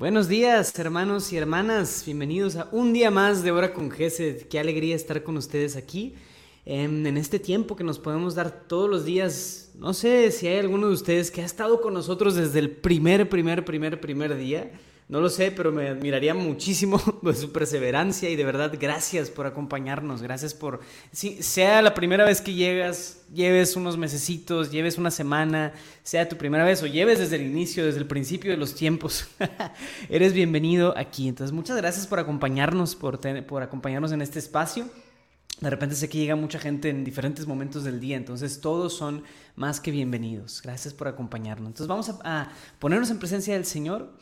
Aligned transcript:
Buenos 0.00 0.28
días, 0.28 0.78
hermanos 0.78 1.30
y 1.30 1.36
hermanas. 1.36 2.04
Bienvenidos 2.06 2.56
a 2.56 2.70
un 2.72 2.94
día 2.94 3.10
más 3.10 3.42
de 3.42 3.50
Hora 3.50 3.74
con 3.74 3.90
Gesed. 3.90 4.44
Qué 4.48 4.58
alegría 4.58 4.96
estar 4.96 5.22
con 5.22 5.36
ustedes 5.36 5.76
aquí. 5.76 6.14
En, 6.64 7.06
en, 7.06 7.18
este 7.18 7.38
tiempo 7.38 7.76
que 7.76 7.84
nos 7.84 7.98
podemos 7.98 8.34
dar 8.34 8.64
todos 8.66 8.88
los 8.88 9.04
días. 9.04 9.72
No 9.74 9.92
sé 9.92 10.30
si 10.30 10.46
hay 10.46 10.58
alguno 10.58 10.86
de 10.86 10.94
ustedes 10.94 11.30
que 11.30 11.42
ha 11.42 11.44
estado 11.44 11.82
con 11.82 11.92
nosotros 11.92 12.34
desde 12.34 12.60
el 12.60 12.70
primer, 12.70 13.28
primer, 13.28 13.62
primer, 13.62 14.00
primer 14.00 14.38
día. 14.38 14.72
No 15.10 15.20
lo 15.20 15.28
sé, 15.28 15.50
pero 15.50 15.72
me 15.72 15.88
admiraría 15.88 16.34
muchísimo 16.34 17.02
de 17.22 17.34
su 17.34 17.50
perseverancia 17.50 18.30
y 18.30 18.36
de 18.36 18.44
verdad 18.44 18.72
gracias 18.80 19.28
por 19.28 19.44
acompañarnos, 19.44 20.22
gracias 20.22 20.54
por, 20.54 20.78
si 21.10 21.42
sea 21.42 21.82
la 21.82 21.94
primera 21.94 22.24
vez 22.24 22.40
que 22.40 22.54
llegas, 22.54 23.24
lleves 23.34 23.74
unos 23.74 23.98
mesecitos, 23.98 24.70
lleves 24.70 24.98
una 24.98 25.10
semana, 25.10 25.72
sea 26.04 26.28
tu 26.28 26.36
primera 26.36 26.62
vez 26.62 26.80
o 26.84 26.86
lleves 26.86 27.18
desde 27.18 27.34
el 27.34 27.42
inicio, 27.42 27.84
desde 27.84 27.98
el 27.98 28.06
principio 28.06 28.52
de 28.52 28.56
los 28.56 28.76
tiempos, 28.76 29.26
eres 30.08 30.32
bienvenido 30.32 30.96
aquí. 30.96 31.26
Entonces, 31.26 31.52
muchas 31.52 31.76
gracias 31.76 32.06
por 32.06 32.20
acompañarnos, 32.20 32.94
por, 32.94 33.18
por 33.46 33.64
acompañarnos 33.64 34.12
en 34.12 34.22
este 34.22 34.38
espacio. 34.38 34.88
De 35.60 35.70
repente 35.70 35.96
sé 35.96 36.08
que 36.08 36.18
llega 36.18 36.36
mucha 36.36 36.60
gente 36.60 36.88
en 36.88 37.02
diferentes 37.02 37.48
momentos 37.48 37.82
del 37.82 37.98
día, 37.98 38.16
entonces 38.16 38.60
todos 38.60 38.96
son 38.96 39.24
más 39.56 39.80
que 39.80 39.90
bienvenidos. 39.90 40.62
Gracias 40.62 40.94
por 40.94 41.08
acompañarnos. 41.08 41.66
Entonces 41.66 41.88
vamos 41.88 42.08
a, 42.10 42.42
a 42.42 42.52
ponernos 42.78 43.10
en 43.10 43.18
presencia 43.18 43.54
del 43.54 43.64
Señor. 43.64 44.14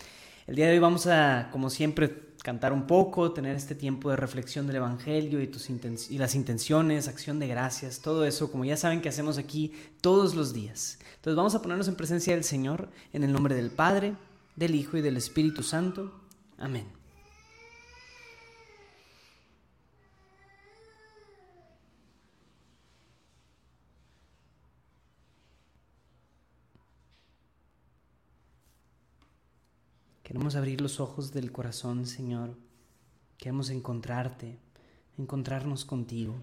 El 0.48 0.55
día 0.55 0.65
de 0.65 0.73
hoy 0.73 0.79
vamos 0.79 1.07
a, 1.07 1.51
como 1.52 1.69
siempre, 1.69 2.33
cantar 2.43 2.73
un 2.73 2.87
poco, 2.87 3.33
tener 3.33 3.55
este 3.55 3.75
tiempo 3.75 4.09
de 4.09 4.16
reflexión 4.16 4.66
del 4.66 4.77
Evangelio 4.77 5.43
y, 5.43 5.47
tus 5.47 5.69
y 5.69 6.16
las 6.16 6.34
intenciones, 6.34 7.06
acción 7.06 7.39
de 7.39 7.48
gracias, 7.48 8.01
todo 8.01 8.25
eso, 8.25 8.51
como 8.51 8.65
ya 8.65 8.79
saben 8.79 9.03
que 9.03 9.11
hacemos 9.11 9.37
aquí 9.37 9.75
todos 10.01 10.34
los 10.34 10.55
días. 10.55 11.00
Entonces 11.17 11.37
vamos 11.37 11.55
a 11.55 11.61
ponernos 11.61 11.87
en 11.89 11.97
presencia 11.97 12.33
del 12.33 12.45
Señor, 12.45 12.89
en 13.12 13.25
el 13.25 13.33
nombre 13.34 13.55
del 13.55 13.70
Padre, 13.70 14.14
del 14.56 14.75
Hijo 14.75 14.97
y 14.97 15.03
del 15.03 15.19
Espíritu 15.19 15.62
Santo. 15.62 16.19
Amén. 16.56 16.97
Queremos 30.48 30.64
abrir 30.64 30.80
los 30.80 30.98
ojos 30.98 31.30
del 31.30 31.52
corazón, 31.52 32.06
Señor. 32.06 32.56
Queremos 33.36 33.68
encontrarte, 33.68 34.58
encontrarnos 35.18 35.84
contigo, 35.84 36.36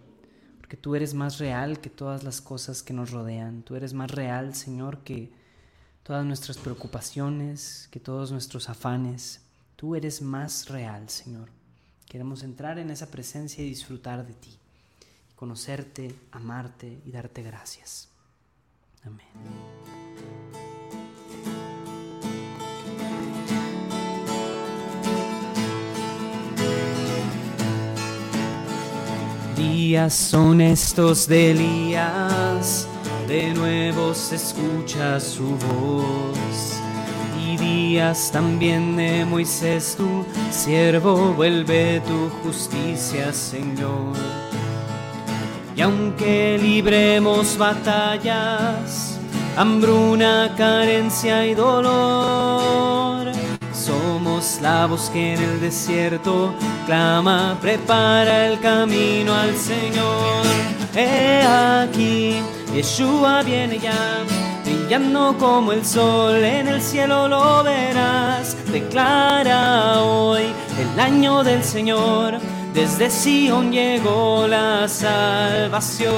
porque 0.59 0.77
tú 0.77 0.93
eres 0.93 1.15
más 1.15 1.39
real 1.39 1.81
que 1.81 1.89
todas 1.89 2.23
las 2.23 2.39
cosas 2.39 2.83
que 2.83 2.93
nos 2.93 3.09
rodean. 3.09 3.63
Tú 3.63 3.75
eres 3.75 3.93
más 3.93 4.11
real, 4.11 4.53
Señor, 4.53 4.99
que 4.99 5.31
todas 6.03 6.23
nuestras 6.23 6.59
preocupaciones, 6.59 7.87
que 7.89 7.99
todos 7.99 8.31
nuestros 8.31 8.69
afanes. 8.69 9.41
Tú 9.75 9.95
eres 9.95 10.21
más 10.21 10.69
real, 10.69 11.09
Señor. 11.09 11.49
Queremos 12.07 12.43
entrar 12.43 12.77
en 12.77 12.91
esa 12.91 13.09
presencia 13.09 13.63
y 13.63 13.69
disfrutar 13.69 14.23
de 14.27 14.35
ti, 14.35 14.55
conocerte, 15.35 16.13
amarte 16.29 17.01
y 17.07 17.09
darte 17.09 17.41
gracias. 17.41 18.09
Amén. 19.03 20.04
Días 29.55 30.13
son 30.13 30.59
estos 30.59 31.29
de 31.29 31.51
Elías, 31.51 32.87
de 33.25 33.53
nuevo 33.53 34.13
se 34.13 34.35
escucha 34.35 35.17
su 35.21 35.51
voz. 35.55 36.79
Y 37.41 37.55
días 37.55 38.31
también 38.33 38.97
de 38.97 39.23
Moisés, 39.23 39.95
tu 39.97 40.25
siervo, 40.51 41.33
vuelve 41.33 42.01
tu 42.01 42.29
justicia, 42.43 43.31
Señor. 43.31 44.13
Y 45.73 45.81
aunque 45.81 46.57
libremos 46.61 47.57
batallas, 47.57 49.17
hambruna, 49.55 50.53
carencia 50.57 51.45
y 51.45 51.53
dolor, 51.53 53.31
somos 53.71 54.59
la 54.61 54.85
voz 54.85 55.09
que 55.11 55.33
en 55.33 55.41
el 55.41 55.61
desierto 55.61 56.53
clama, 56.85 57.57
prepara 57.61 58.47
el 58.47 58.59
camino 58.59 59.33
al 59.33 59.55
Señor. 59.55 60.45
He 60.95 61.41
aquí, 61.43 62.41
Yeshua 62.73 63.43
viene 63.43 63.79
ya, 63.79 64.23
brillando 64.63 65.35
como 65.37 65.71
el 65.73 65.85
sol, 65.85 66.43
en 66.43 66.67
el 66.67 66.81
cielo 66.81 67.27
lo 67.27 67.63
verás. 67.63 68.55
Declara 68.71 70.01
hoy 70.01 70.43
el 70.79 70.99
año 70.99 71.43
del 71.43 71.63
Señor, 71.63 72.39
desde 72.73 73.09
Sion 73.09 73.71
llegó 73.71 74.47
la 74.47 74.87
salvación. 74.87 76.15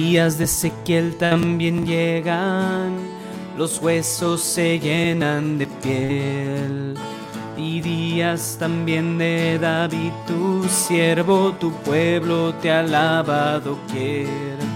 Días 0.00 0.38
de 0.38 0.44
Ezequiel 0.44 1.16
también 1.16 1.84
llegan, 1.84 2.96
los 3.56 3.82
huesos 3.82 4.40
se 4.40 4.78
llenan 4.78 5.58
de 5.58 5.66
piel. 5.66 6.94
Y 7.56 7.80
días 7.80 8.56
también 8.60 9.18
de 9.18 9.58
David, 9.58 10.12
tu 10.24 10.64
siervo, 10.68 11.52
tu 11.58 11.72
pueblo 11.82 12.54
te 12.62 12.70
ha 12.70 12.78
alabado 12.78 13.76
quiera. 13.90 14.68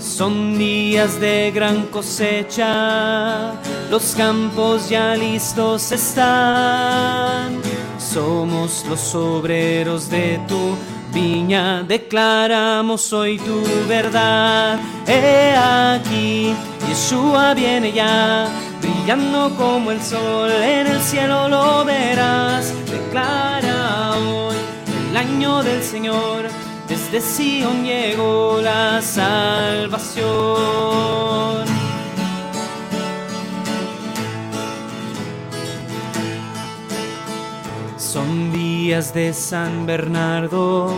Son 0.00 0.56
días 0.56 1.20
de 1.20 1.52
gran 1.54 1.82
cosecha, 1.88 3.52
los 3.90 4.14
campos 4.16 4.88
ya 4.88 5.14
listos 5.14 5.92
están. 5.92 7.60
Somos 7.98 8.86
los 8.88 9.14
obreros 9.14 10.08
de 10.08 10.40
tu 10.48 10.74
viña 11.12 11.82
declaramos 11.82 13.12
hoy 13.12 13.38
tu 13.38 13.62
verdad. 13.86 14.80
He 15.06 15.54
aquí, 15.54 16.54
Yeshua 16.88 17.54
viene 17.54 17.92
ya, 17.92 18.48
brillando 18.80 19.54
como 19.56 19.90
el 19.90 20.02
sol, 20.02 20.50
en 20.50 20.86
el 20.86 21.00
cielo 21.00 21.48
lo 21.48 21.84
verás. 21.84 22.72
Declara 22.90 24.12
hoy 24.18 24.56
el 25.10 25.16
año 25.16 25.62
del 25.62 25.82
Señor, 25.82 26.44
desde 26.88 27.20
Sion 27.20 27.84
llegó 27.84 28.60
la 28.62 29.00
salvación. 29.02 30.22
De 38.92 39.32
San 39.32 39.86
Bernardo, 39.86 40.94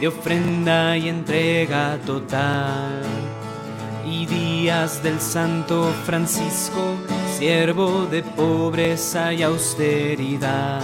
de 0.00 0.08
ofrenda 0.08 0.98
y 0.98 1.08
entrega 1.08 2.00
total. 2.04 3.00
Y 4.04 4.26
días 4.26 5.04
del 5.04 5.20
Santo 5.20 5.88
Francisco, 6.04 6.96
siervo 7.38 8.06
de 8.06 8.24
pobreza 8.24 9.32
y 9.32 9.44
austeridad. 9.44 10.82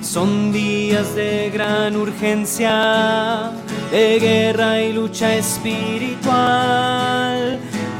Son 0.00 0.50
días 0.50 1.14
de 1.14 1.50
gran 1.50 1.94
urgencia, 1.94 3.52
de 3.90 4.18
guerra 4.18 4.80
y 4.80 4.94
lucha 4.94 5.34
espiritual 5.34 6.80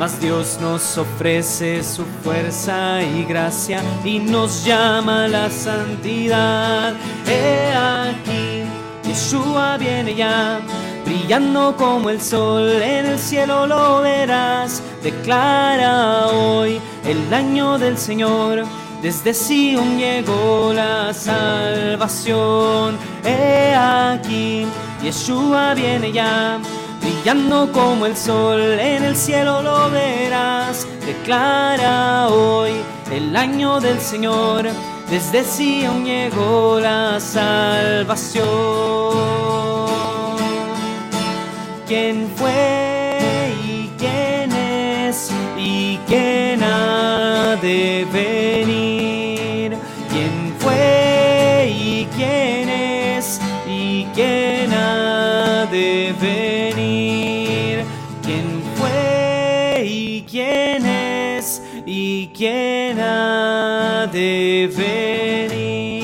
mas 0.00 0.18
Dios 0.18 0.58
nos 0.62 0.96
ofrece 0.96 1.84
su 1.84 2.06
fuerza 2.24 3.02
y 3.02 3.22
gracia 3.22 3.82
y 4.02 4.18
nos 4.18 4.64
llama 4.64 5.26
a 5.26 5.28
la 5.28 5.50
santidad. 5.50 6.94
He 7.26 7.70
aquí, 7.74 8.62
Yeshua 9.06 9.76
viene 9.76 10.14
ya, 10.14 10.60
brillando 11.04 11.76
como 11.76 12.08
el 12.08 12.18
sol, 12.18 12.80
en 12.80 13.04
el 13.04 13.18
cielo 13.18 13.66
lo 13.66 14.00
verás. 14.00 14.82
Declara 15.02 16.28
hoy 16.28 16.80
el 17.04 17.34
año 17.34 17.76
del 17.76 17.98
Señor. 17.98 18.64
Desde 19.02 19.34
Sion 19.34 19.98
llegó 19.98 20.72
la 20.74 21.12
salvación. 21.12 22.96
He 23.22 23.74
aquí, 23.74 24.66
Yeshua 25.02 25.74
viene 25.74 26.10
ya 26.10 26.58
brillando 27.10 27.70
como 27.72 28.06
el 28.06 28.16
sol, 28.16 28.60
en 28.60 29.04
el 29.04 29.16
cielo 29.16 29.62
lo 29.62 29.90
verás. 29.90 30.86
Declara 31.04 32.28
hoy 32.28 32.70
el 33.12 33.36
año 33.36 33.80
del 33.80 34.00
Señor, 34.00 34.68
desde 35.08 35.42
Sion 35.44 36.04
llegó 36.04 36.78
la 36.80 37.18
salvación. 37.18 38.44
¿Quién 41.88 42.28
fue 42.36 43.18
y 43.64 43.90
quién 43.98 44.52
es 44.52 45.32
y 45.58 45.98
quién 46.06 46.62
ha 46.62 47.56
de 47.60 48.06
venir? 48.12 49.76
¿Quién 50.10 50.54
fue 50.60 51.72
y 51.74 52.06
quién 52.16 52.68
es 52.68 53.40
y 53.66 54.04
quién 54.14 54.72
ha 54.72 55.66
de 55.66 56.14
venir? 56.20 56.49
Quién 62.40 62.98
ha 62.98 64.08
de 64.10 64.72
venir. 64.74 66.00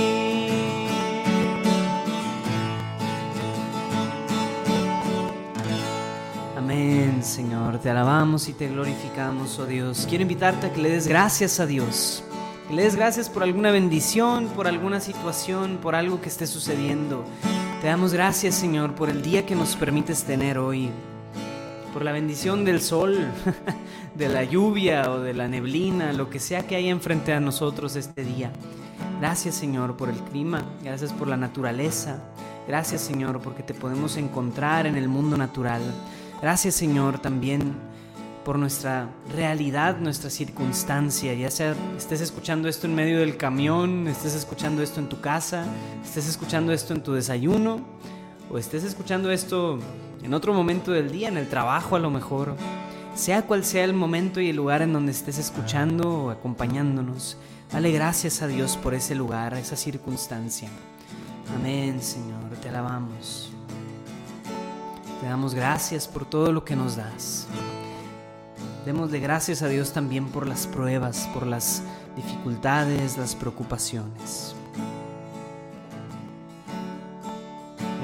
Amén, 6.55 7.23
Señor. 7.23 7.79
Te 7.79 7.89
alabamos 7.89 8.49
y 8.49 8.53
te 8.53 8.69
glorificamos, 8.69 9.59
oh 9.59 9.65
Dios. 9.65 10.07
Quiero 10.07 10.21
invitarte 10.21 10.67
a 10.67 10.73
que 10.75 10.83
le 10.83 10.91
des 10.91 11.09
gracias 11.09 11.59
a 11.59 11.65
Dios. 11.65 12.23
Que 12.69 12.75
le 12.75 12.83
des 12.83 12.97
gracias 12.97 13.31
por 13.31 13.43
alguna 13.43 13.71
bendición, 13.71 14.49
por 14.49 14.67
alguna 14.67 15.01
situación, 15.01 15.79
por 15.81 15.95
algo 15.95 16.21
que 16.21 16.29
esté 16.29 16.47
sucediendo. 16.47 17.25
Te 17.81 17.87
damos 17.87 18.13
gracias, 18.13 18.55
Señor, 18.57 18.95
por 18.95 19.09
el 19.09 19.23
día 19.23 19.47
que 19.47 19.55
nos 19.55 19.75
permites 19.75 20.25
tener 20.25 20.59
hoy. 20.59 20.91
Por 21.97 22.05
la 22.05 22.13
bendición 22.13 22.67
del 22.67 22.83
sol, 22.83 23.17
de 24.15 24.29
la 24.29 24.45
lluvia 24.45 25.11
o 25.11 25.21
de 25.21 25.33
la 25.33 25.49
neblina, 25.49 26.13
lo 26.13 26.29
que 26.29 26.41
sea 26.41 26.67
que 26.67 26.77
haya 26.77 26.91
enfrente 26.91 27.33
a 27.33 27.41
nosotros 27.41 27.97
este 27.97 28.23
día. 28.23 28.53
Gracias 29.19 29.55
Señor 29.55 29.97
por 29.97 30.11
el 30.11 30.17
clima, 30.17 30.63
gracias 30.85 31.15
por 31.15 31.27
la 31.27 31.39
naturaleza, 31.39 32.23
gracias 32.69 33.01
Señor 33.01 33.41
porque 33.41 33.63
te 33.63 33.73
podemos 33.73 34.19
encontrar 34.19 34.87
en 34.87 34.97
el 34.97 35.09
mundo 35.09 35.39
natural. 35.39 35.81
Gracias 36.43 36.75
Señor 36.75 37.19
también 37.19 37.73
por 38.45 38.59
nuestra 38.59 39.09
realidad, 39.35 39.97
nuestra 39.97 40.29
circunstancia, 40.29 41.33
ya 41.33 41.51
sea 41.51 41.75
estés 41.97 42.21
escuchando 42.21 42.69
esto 42.69 42.87
en 42.87 42.95
medio 42.95 43.21
del 43.21 43.39
camión, 43.39 44.07
estés 44.07 44.35
escuchando 44.35 44.83
esto 44.83 45.01
en 45.01 45.09
tu 45.09 45.23
casa, 45.23 45.65
estés 46.05 46.29
escuchando 46.29 46.75
esto 46.75 46.93
en 46.93 47.03
tu 47.03 47.15
desayuno 47.15 47.81
o 48.51 48.59
estés 48.59 48.85
escuchando 48.85 49.31
esto 49.31 49.79
en 50.23 50.35
otro 50.35 50.53
momento 50.53 50.93
del 50.93 51.11
día, 51.11 51.29
en 51.29 51.37
el 51.37 51.49
trabajo 51.49 51.97
a 51.97 51.99
lo 51.99 52.11
mejor. 52.11 52.57
Sea 53.15 53.43
cual 53.43 53.65
sea 53.65 53.85
el 53.85 53.95
momento 53.95 54.41
y 54.41 54.51
el 54.51 54.57
lugar 54.57 54.83
en 54.83 54.93
donde 54.93 55.13
estés 55.13 55.39
escuchando 55.39 56.25
o 56.25 56.31
acompañándonos, 56.31 57.39
dale 57.73 57.91
gracias 57.91 58.43
a 58.43 58.47
Dios 58.47 58.77
por 58.77 58.93
ese 58.93 59.15
lugar, 59.15 59.55
esa 59.55 59.77
circunstancia. 59.77 60.69
Amén, 61.55 62.03
Señor, 62.03 62.43
te 62.61 62.69
alabamos. 62.69 63.51
Te 65.21 65.27
damos 65.27 65.55
gracias 65.55 66.09
por 66.09 66.27
todo 66.27 66.53
lo 66.53 66.65
que 66.65 66.77
nos 66.77 66.97
das. 66.97 67.47
Démosle 68.85 69.19
gracias 69.21 69.63
a 69.63 69.69
Dios 69.69 69.93
también 69.93 70.27
por 70.27 70.47
las 70.47 70.67
pruebas, 70.67 71.29
por 71.33 71.47
las 71.47 71.83
dificultades, 72.17 73.17
las 73.17 73.35
preocupaciones. 73.35 74.56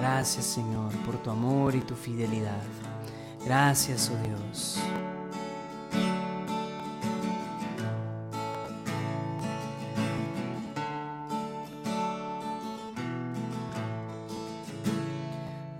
Gracias 0.02 0.46
Señor 0.46 0.90
por 1.06 1.16
tu 1.22 1.30
amor 1.30 1.76
y 1.76 1.80
tu 1.80 1.94
fidelidad. 1.94 2.60
Gracias, 3.44 4.10
oh 4.10 4.16
Dios. 4.26 4.80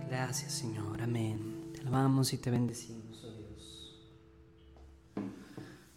Gracias, 0.09 0.53
Señor. 0.53 1.03
Amén. 1.03 1.73
Te 1.75 1.81
alabamos 1.81 2.33
y 2.33 2.39
te 2.39 2.53
bendecimos, 2.53 3.25
oh 3.25 3.33
Dios. 3.33 3.99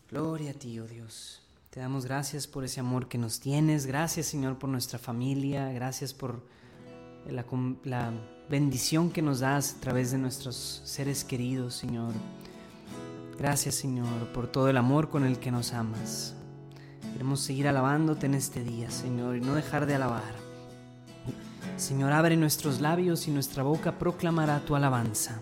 Gloria 0.10 0.50
a 0.50 0.54
ti, 0.56 0.80
oh 0.80 0.88
Dios. 0.88 1.44
Te 1.70 1.80
damos 1.80 2.06
gracias 2.06 2.48
por 2.48 2.64
ese 2.64 2.80
amor 2.80 3.08
que 3.08 3.20
nos 3.20 3.40
tienes. 3.40 3.86
Gracias, 3.86 4.26
Señor, 4.26 4.58
por 4.58 4.72
nuestra 4.72 4.98
familia. 4.98 5.72
Gracias 5.74 6.12
por 6.12 6.56
la, 7.30 7.46
la 7.84 8.12
bendición 8.50 9.10
que 9.10 9.22
nos 9.22 9.40
das 9.40 9.76
a 9.78 9.80
través 9.82 10.12
de 10.12 10.18
nuestros 10.18 10.82
seres 10.84 11.24
queridos, 11.24 11.76
Señor. 11.76 12.14
Gracias, 13.38 13.76
Señor, 13.76 14.32
por 14.34 14.48
todo 14.48 14.70
el 14.70 14.78
amor 14.78 15.10
con 15.10 15.26
el 15.26 15.40
que 15.40 15.52
nos 15.52 15.74
amas. 15.74 16.36
Queremos 17.14 17.42
seguir 17.42 17.68
alabándote 17.68 18.26
en 18.26 18.34
este 18.34 18.64
día, 18.64 18.90
Señor, 18.92 19.38
y 19.38 19.42
no 19.42 19.56
dejar 19.56 19.86
de 19.86 19.96
alabar. 19.96 20.36
Señor, 21.78 22.14
abre 22.14 22.38
nuestros 22.38 22.80
labios 22.80 23.28
y 23.28 23.32
nuestra 23.32 23.64
boca 23.64 23.98
proclamará 23.98 24.60
tu 24.60 24.76
alabanza. 24.76 25.42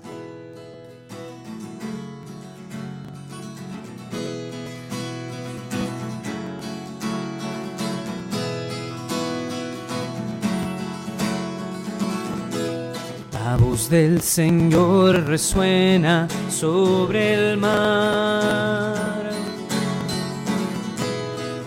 Del 13.94 14.22
Señor 14.24 15.28
resuena 15.28 16.28
sobre 16.50 17.36
el 17.36 17.58
mar. 17.58 19.30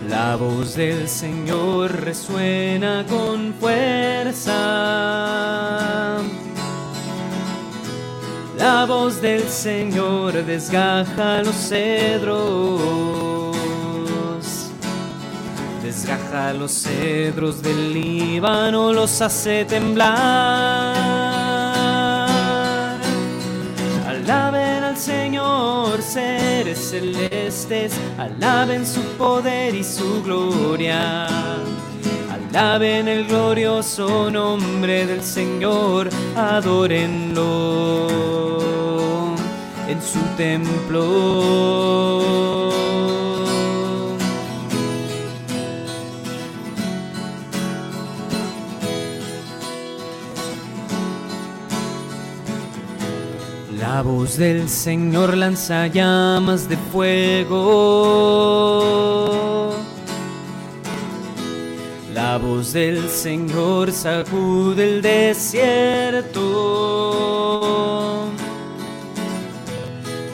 La 0.09 0.35
voz 0.35 0.75
del 0.75 1.07
Señor 1.07 2.01
resuena 2.01 3.05
con 3.07 3.53
fuerza. 3.53 4.51
La 8.57 8.85
voz 8.85 9.21
del 9.21 9.43
Señor 9.43 10.33
desgaja 10.45 11.43
los 11.43 11.55
cedros. 11.55 13.55
Desgaja 15.81 16.51
los 16.51 16.73
cedros 16.73 17.61
del 17.61 17.93
Líbano, 17.93 18.91
los 18.91 19.21
hace 19.21 19.63
temblar. 19.63 21.16
Señor, 25.97 26.03
seres 26.03 26.77
celestes, 26.91 27.93
alaben 28.17 28.85
su 28.85 29.01
poder 29.17 29.73
y 29.75 29.83
su 29.83 30.21
gloria. 30.23 31.27
Alaben 32.51 33.07
el 33.07 33.25
glorioso 33.25 34.29
nombre 34.29 35.05
del 35.07 35.23
Señor, 35.23 36.09
adórenlo 36.35 38.07
en 39.87 40.01
su 40.01 40.19
templo. 40.35 40.97
La 53.97 54.03
voz 54.03 54.37
del 54.37 54.69
Señor 54.69 55.35
lanza 55.35 55.87
llamas 55.87 56.69
de 56.69 56.77
fuego. 56.91 57.63
La 62.13 62.37
voz 62.37 62.73
del 62.73 63.09
Señor 63.09 63.91
sacude 63.91 64.83
el 64.83 65.01
desierto. 65.01 66.35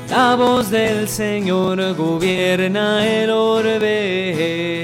La 0.10 0.36
voz 0.36 0.70
del 0.70 1.08
Señor 1.08 1.96
gobierna 1.96 3.08
el 3.08 3.30
orbe. 3.30 4.76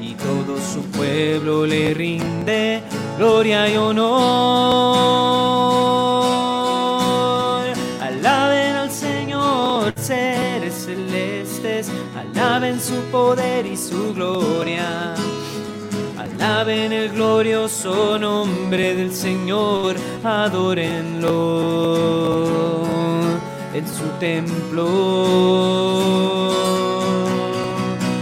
Y 0.00 0.14
todo 0.14 0.58
su 0.58 0.80
pueblo 0.96 1.66
le 1.66 1.92
rinde 1.92 2.84
gloria 3.18 3.68
y 3.68 3.76
honor. 3.76 5.43
Y 13.14 13.76
su 13.76 14.12
gloria. 14.12 15.14
Alaben 16.18 16.92
el 16.92 17.10
glorioso 17.10 18.18
nombre 18.18 18.96
del 18.96 19.14
Señor, 19.14 19.94
adórenlo 20.24 21.30
en 23.72 23.86
su 23.86 24.02
templo. 24.18 24.80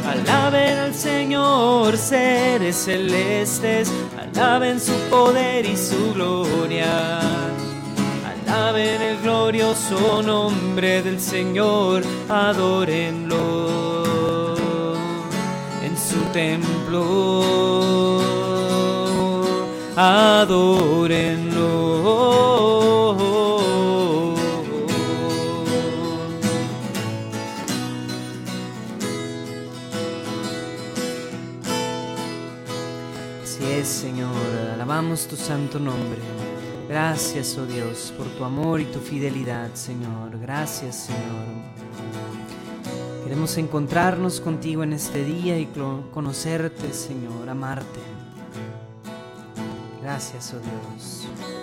Alaben 0.06 0.78
al 0.78 0.94
Señor, 0.94 1.96
seres 1.96 2.76
celestes, 2.76 3.90
alaben 4.18 4.78
su 4.78 4.92
poder 5.08 5.64
y 5.64 5.74
su 5.74 6.12
gloria. 6.12 7.18
Alaben 8.46 9.00
el 9.00 9.22
glorioso 9.22 10.22
nombre 10.22 11.02
del 11.02 11.18
Señor, 11.18 12.02
adórenlo 12.28 14.02
en 14.04 14.11
su 16.12 16.20
templo. 16.32 18.20
Adórenlo. 19.96 21.62
Así 33.42 33.64
es, 33.64 33.88
Señor, 33.88 34.28
alabamos 34.74 35.26
tu 35.26 35.36
santo 35.36 35.78
nombre. 35.78 36.20
Gracias, 36.88 37.56
oh 37.56 37.64
Dios, 37.64 38.12
por 38.18 38.26
tu 38.26 38.44
amor 38.44 38.80
y 38.80 38.84
tu 38.84 38.98
fidelidad, 38.98 39.74
Señor. 39.74 40.38
Gracias, 40.38 41.06
Señor. 41.06 41.81
Queremos 43.32 43.56
encontrarnos 43.56 44.42
contigo 44.42 44.82
en 44.82 44.92
este 44.92 45.24
día 45.24 45.58
y 45.58 45.64
conocerte, 46.12 46.92
Señor, 46.92 47.48
amarte. 47.48 47.98
Gracias, 50.02 50.52
oh 50.52 50.58
Dios. 50.58 51.61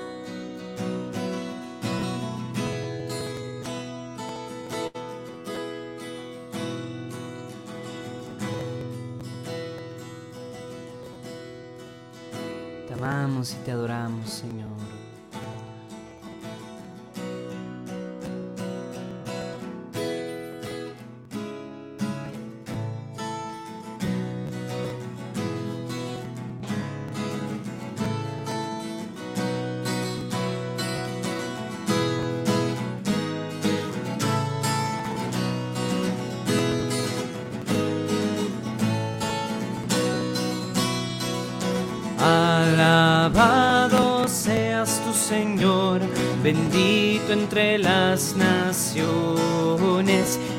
Señor, 45.29 46.01
bendito 46.41 47.33
entre 47.33 47.77
las 47.77 48.35
naciones, 48.35 48.79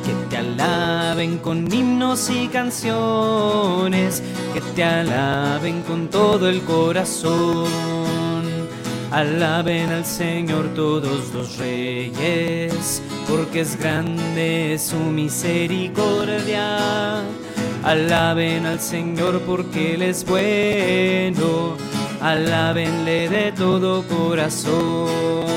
que 0.06 0.12
te 0.28 0.36
alaben 0.36 1.38
con 1.38 1.66
himnos 1.74 2.30
y 2.30 2.46
canciones, 2.46 4.22
que 4.54 4.60
te 4.76 4.84
alaben 4.84 5.82
con 5.82 6.06
todo 6.06 6.48
el 6.48 6.62
corazón. 6.62 7.68
Alaben 9.10 9.90
al 9.90 10.06
Señor 10.06 10.68
todos 10.76 11.34
los 11.34 11.58
reyes, 11.58 13.02
porque 13.28 13.62
es 13.62 13.76
grande 13.76 14.78
su 14.78 14.98
misericordia 14.98 16.78
Alaben 17.82 18.66
al 18.66 18.78
Señor 18.78 19.40
porque 19.46 19.94
Él 19.94 20.02
es 20.02 20.26
bueno, 20.26 21.76
alábenle 22.20 23.28
de 23.28 23.52
todo 23.52 24.02
corazón. 24.06 25.50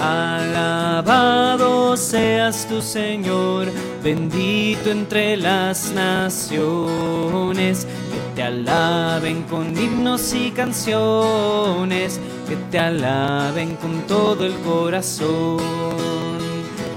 Alabado 0.00 1.96
seas 1.96 2.66
tu 2.68 2.82
Señor, 2.82 3.68
bendito 4.02 4.90
entre 4.90 5.36
las 5.36 5.92
naciones, 5.92 7.86
que 7.86 8.34
te 8.34 8.42
alaben 8.42 9.44
con 9.44 9.78
himnos 9.78 10.34
y 10.34 10.50
canciones, 10.50 12.18
que 12.48 12.56
te 12.70 12.78
alaben 12.80 13.76
con 13.76 14.02
todo 14.08 14.44
el 14.44 14.54
corazón. 14.54 15.60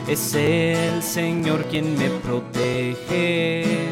Es 0.07 0.33
el 0.33 1.03
Señor 1.03 1.65
quien 1.65 1.97
me 1.97 2.09
protege. 2.09 3.91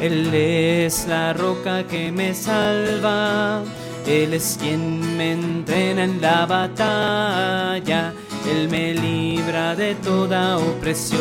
Él 0.00 0.32
es 0.32 1.06
la 1.08 1.32
roca 1.32 1.84
que 1.86 2.12
me 2.12 2.34
salva. 2.34 3.62
Él 4.06 4.34
es 4.34 4.56
quien 4.60 5.16
me 5.16 5.32
entrena 5.32 6.04
en 6.04 6.20
la 6.20 6.46
batalla. 6.46 8.12
Él 8.50 8.68
me 8.68 8.94
libra 8.94 9.74
de 9.74 9.94
toda 9.96 10.58
opresión. 10.58 11.18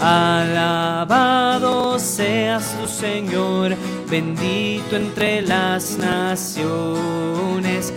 Alabado 0.00 1.98
seas 1.98 2.76
tu 2.78 2.86
Señor, 2.86 3.74
bendito 4.08 4.96
entre 4.96 5.40
las 5.42 5.96
naciones 5.96 7.92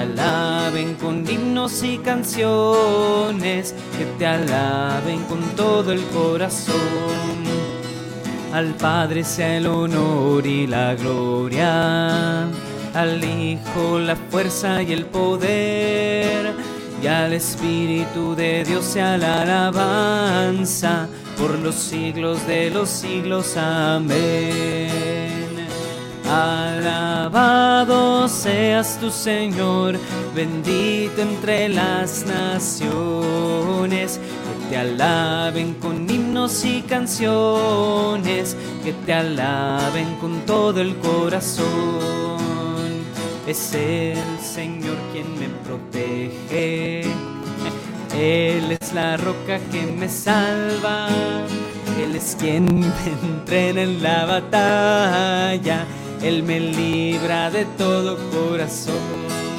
alaben 0.00 0.94
con 0.94 1.28
himnos 1.28 1.82
y 1.82 1.98
canciones, 1.98 3.74
que 3.96 4.04
te 4.18 4.26
alaben 4.26 5.22
con 5.24 5.40
todo 5.56 5.92
el 5.92 6.02
corazón. 6.06 7.40
Al 8.52 8.74
Padre 8.74 9.22
sea 9.22 9.56
el 9.56 9.66
honor 9.66 10.44
y 10.44 10.66
la 10.66 10.96
gloria, 10.96 12.48
al 12.94 13.22
Hijo 13.22 14.00
la 14.00 14.16
fuerza 14.16 14.82
y 14.82 14.92
el 14.92 15.06
poder, 15.06 16.52
y 17.00 17.06
al 17.06 17.32
Espíritu 17.32 18.34
de 18.34 18.64
Dios 18.64 18.84
sea 18.84 19.16
la 19.16 19.42
alabanza 19.42 21.06
por 21.38 21.58
los 21.60 21.76
siglos 21.76 22.44
de 22.46 22.70
los 22.70 22.88
siglos. 22.88 23.56
Amén. 23.56 25.30
Alabado 26.28 28.28
seas 28.28 28.98
tu 29.00 29.10
Señor, 29.10 29.96
bendito 30.34 31.22
entre 31.22 31.68
las 31.68 32.24
naciones, 32.24 34.20
te 34.70 34.78
alaben 34.78 35.74
con 35.74 36.08
himnos 36.08 36.64
y 36.64 36.80
canciones, 36.82 38.56
que 38.82 38.94
te 39.04 39.12
alaben 39.12 40.14
con 40.20 40.40
todo 40.46 40.80
el 40.80 40.96
corazón. 40.96 42.40
Es 43.46 43.74
el 43.74 44.38
Señor 44.40 44.96
quien 45.12 45.38
me 45.38 45.48
protege, 45.64 47.02
Él 48.16 48.78
es 48.80 48.94
la 48.94 49.18
roca 49.18 49.58
que 49.70 49.82
me 49.82 50.08
salva. 50.08 51.08
Él 52.02 52.16
es 52.16 52.36
quien 52.40 52.64
me 52.64 53.10
entrena 53.22 53.82
en 53.82 54.02
la 54.02 54.24
batalla 54.24 55.84
él 56.22 56.42
me 56.42 56.60
libra 56.60 57.50
de 57.50 57.64
todo 57.78 58.18
corazón. 58.30 59.49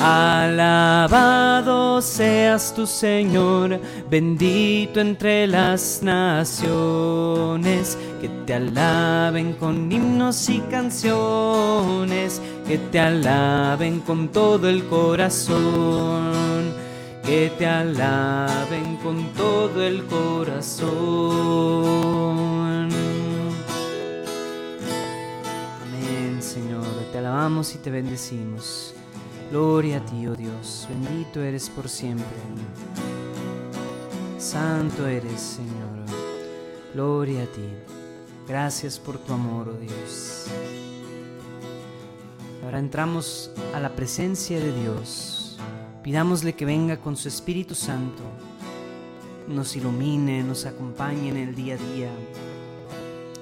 Alabado 0.00 1.76
seas 2.02 2.74
tu 2.74 2.86
Señor, 2.86 3.80
bendito 4.10 5.00
entre 5.00 5.46
las 5.46 6.02
naciones, 6.02 7.96
que 8.20 8.28
te 8.46 8.54
alaben 8.54 9.54
con 9.54 9.90
himnos 9.90 10.48
y 10.48 10.60
canciones, 10.70 12.42
que 12.66 12.78
te 12.78 13.00
alaben 13.00 14.00
con 14.00 14.28
todo 14.28 14.68
el 14.68 14.84
corazón, 14.86 16.72
que 17.24 17.52
te 17.58 17.66
alaben 17.66 18.96
con 19.02 19.32
todo 19.34 19.82
el 19.82 20.04
corazón. 20.04 21.66
te 27.16 27.20
alabamos 27.20 27.74
y 27.74 27.78
te 27.78 27.90
bendecimos. 27.90 28.95
Gloria 29.50 29.98
a 29.98 30.04
ti, 30.04 30.26
oh 30.26 30.34
Dios, 30.34 30.88
bendito 30.88 31.40
eres 31.40 31.70
por 31.70 31.88
siempre. 31.88 32.26
Santo 34.38 35.06
eres, 35.06 35.40
Señor. 35.40 36.04
Gloria 36.92 37.44
a 37.44 37.46
ti. 37.46 37.68
Gracias 38.48 38.98
por 38.98 39.18
tu 39.18 39.32
amor, 39.32 39.68
oh 39.68 39.78
Dios. 39.78 40.46
Ahora 42.64 42.80
entramos 42.80 43.52
a 43.72 43.78
la 43.78 43.94
presencia 43.94 44.58
de 44.58 44.72
Dios. 44.72 45.58
Pidámosle 46.02 46.54
que 46.54 46.64
venga 46.64 46.96
con 46.96 47.16
su 47.16 47.28
Espíritu 47.28 47.76
Santo, 47.76 48.22
nos 49.46 49.76
ilumine, 49.76 50.42
nos 50.42 50.66
acompañe 50.66 51.28
en 51.28 51.36
el 51.36 51.54
día 51.54 51.74
a 51.74 51.94
día, 51.94 52.10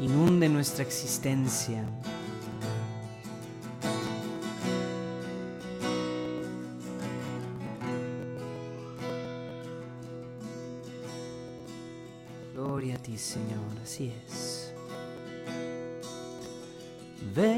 inunde 0.00 0.48
nuestra 0.50 0.82
existencia 0.82 1.84
así. 13.94 14.12
Ven 17.34 17.54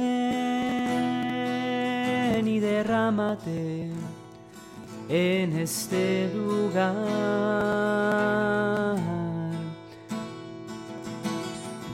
y 2.47 2.61
derrámate 2.61 3.91
en 5.09 5.59
este 5.59 6.31
lugar. 6.35 6.95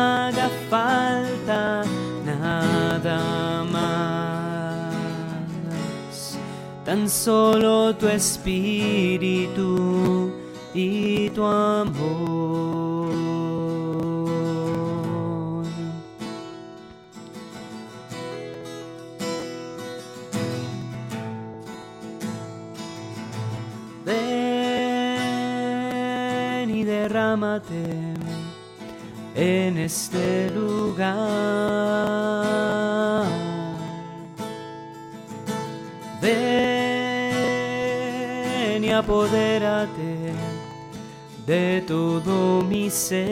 Tan 6.91 7.07
solo 7.07 7.95
tu 7.95 8.05
espíritu 8.09 9.69
y 10.73 11.29
tu 11.29 11.45
amor. 11.45 13.13
Ven 24.03 24.29
y 26.69 26.83
derrámate 26.83 27.85
en 29.33 29.77
este 29.77 30.49
lugar. 30.49 31.70
Apodérate 39.01 40.33
de 41.45 41.83
todo 41.87 42.61
mi 42.61 42.89
ser. 42.89 43.29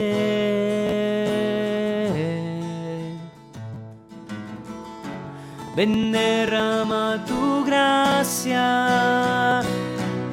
Ven, 5.76 6.12
derrama 6.12 7.22
tu 7.24 7.64
gracia, 7.64 9.62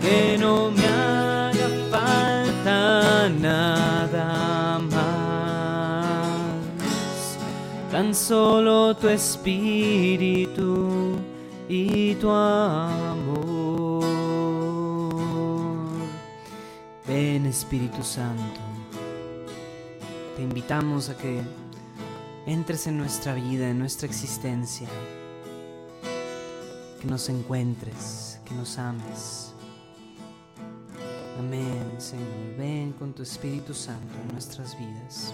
que 0.02 0.38
no 0.40 0.72
me 0.72 0.88
haga 0.88 1.70
falta 1.92 3.30
nada 3.30 4.80
más. 4.92 6.38
Tan 7.92 8.16
solo 8.16 8.96
tu 8.96 9.08
espíritu 9.08 11.16
y 11.70 12.16
tu 12.16 12.32
amor. 12.32 13.07
Ven 17.30 17.46
Espíritu 17.46 18.04
Santo, 18.04 18.62
te 20.38 20.44
invitamos 20.44 21.10
a 21.10 21.18
que 21.18 21.42
entres 22.46 22.88
en 22.88 22.98
nuestra 22.98 23.34
vida, 23.34 23.70
en 23.70 23.80
nuestra 23.80 24.08
existencia, 24.08 24.88
que 27.02 27.06
nos 27.06 27.28
encuentres, 27.28 28.40
que 28.46 28.56
nos 28.56 28.80
ames. 28.80 29.52
Amén, 31.38 31.96
Señor. 31.98 32.56
Ven 32.58 32.94
con 32.94 33.12
tu 33.12 33.24
Espíritu 33.24 33.74
Santo 33.74 34.16
en 34.22 34.32
nuestras 34.32 34.80
vidas. 34.80 35.34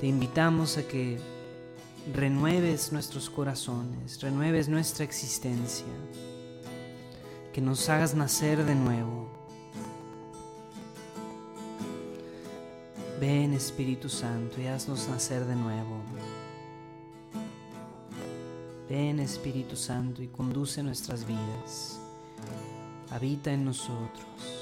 Te 0.00 0.06
invitamos 0.06 0.78
a 0.78 0.88
que 0.88 1.20
renueves 2.14 2.92
nuestros 2.92 3.28
corazones, 3.28 4.22
renueves 4.22 4.70
nuestra 4.70 5.04
existencia, 5.04 5.84
que 7.52 7.60
nos 7.60 7.90
hagas 7.90 8.14
nacer 8.14 8.64
de 8.64 8.74
nuevo. 8.74 9.19
Ven 13.20 13.52
Espíritu 13.52 14.08
Santo 14.08 14.58
y 14.62 14.66
haznos 14.66 15.06
nacer 15.06 15.44
de 15.44 15.54
nuevo. 15.54 16.00
Ven 18.88 19.20
Espíritu 19.20 19.76
Santo 19.76 20.22
y 20.22 20.28
conduce 20.28 20.82
nuestras 20.82 21.26
vidas. 21.26 22.00
Habita 23.10 23.52
en 23.52 23.66
nosotros. 23.66 24.59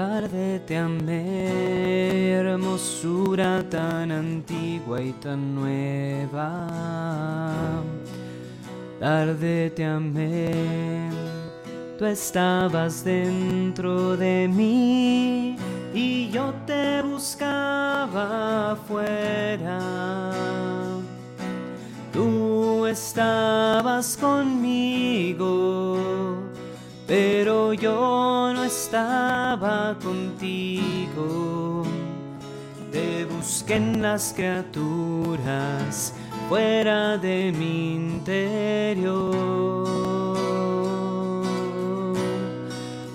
Tarde 0.00 0.60
te 0.66 0.78
amé, 0.78 2.30
hermosura 2.30 3.62
tan 3.68 4.10
antigua 4.10 5.02
y 5.02 5.12
tan 5.12 5.54
nueva. 5.54 6.66
Tarde 8.98 9.68
te 9.68 9.84
amé, 9.84 11.10
tú 11.98 12.06
estabas 12.06 13.04
dentro 13.04 14.16
de 14.16 14.48
mí 14.48 15.56
y 15.92 16.30
yo 16.30 16.54
te 16.66 17.02
buscaba 17.02 18.72
afuera. 18.72 19.80
Tú 22.10 22.86
estabas 22.86 24.16
conmigo 24.16 25.69
estaba 28.90 29.94
contigo. 30.02 31.84
Te 32.90 33.24
busqué 33.24 33.76
en 33.76 34.02
las 34.02 34.32
criaturas 34.34 36.12
fuera 36.48 37.16
de 37.16 37.52
mi 37.56 37.94
interior. 37.94 39.14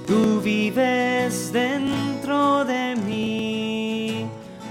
Tú 0.08 0.40
vives 0.42 1.52
dentro 1.52 2.64
de 2.64 2.96
mí, 2.96 4.28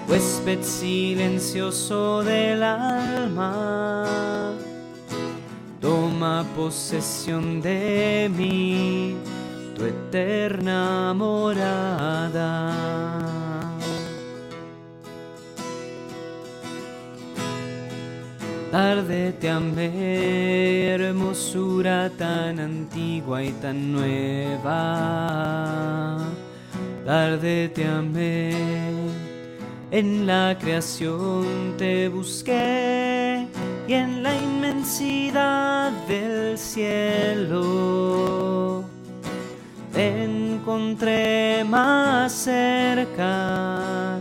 huésped 0.09 0.62
silencioso 0.62 2.23
del 2.23 2.62
alma 2.62 4.55
toma 5.85 6.47
posesión 6.57 7.61
de 7.61 8.31
mí, 8.35 9.14
eterna 9.87 11.12
morada. 11.14 12.73
Tarde 18.75 19.33
te 19.40 19.49
amé, 19.49 20.88
hermosura 20.88 22.11
tan 22.18 22.59
antigua 22.59 23.40
y 23.44 23.51
tan 23.62 23.92
nueva. 23.92 24.75
Tarde 27.07 27.68
te 27.68 27.87
amé, 27.87 28.51
en 29.92 30.27
la 30.27 30.59
creación 30.61 31.75
te 31.79 32.09
busqué 32.09 33.47
y 33.87 33.92
en 33.92 34.25
la 34.25 34.35
inmensidad 34.35 35.92
del 36.09 36.59
cielo 36.59 37.55
te 39.95 40.25
encontré 40.25 41.65
más 41.65 42.33
cerca 42.33 44.19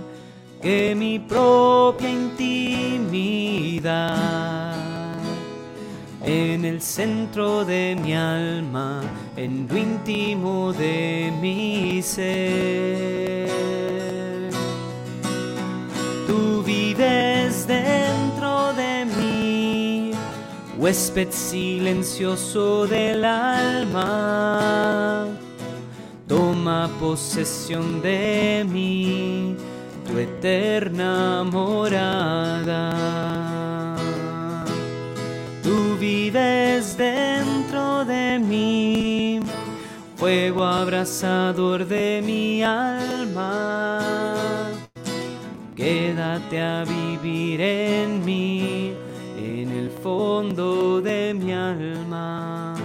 que 0.61 0.93
mi 0.95 1.17
propia 1.17 2.09
intimidad. 2.09 3.73
En 6.23 6.63
el 6.63 6.79
centro 6.81 7.65
de 7.65 7.97
mi 8.01 8.13
alma, 8.13 9.01
en 9.35 9.67
lo 9.67 9.75
íntimo 9.77 10.71
de 10.71 11.33
mi 11.41 12.01
ser. 12.01 13.49
Tú 16.27 16.63
vives 16.63 17.67
dentro 17.67 18.71
de 18.73 19.05
mí, 19.05 20.11
huésped 20.77 21.31
silencioso 21.31 22.87
del 22.87 23.25
alma. 23.25 24.63
Toma 26.33 26.89
posesión 26.99 28.01
de 28.01 28.65
mí, 28.67 29.55
tu 30.07 30.17
eterna 30.17 31.43
morada. 31.43 32.85
Tú 35.61 35.95
vives 35.99 36.97
dentro 36.97 38.03
de 38.05 38.39
mí, 38.39 39.41
fuego 40.15 40.63
abrasador 40.63 41.85
de 41.85 42.21
mi 42.25 42.63
alma 42.63 43.99
quédate 45.75 46.61
a 46.61 46.85
vivir 46.85 47.59
en 47.59 48.23
mí, 48.23 48.93
en 49.37 49.69
el 49.69 49.89
fondo 49.89 51.01
de 51.01 51.33
mi 51.33 51.51
alma. 51.51 52.82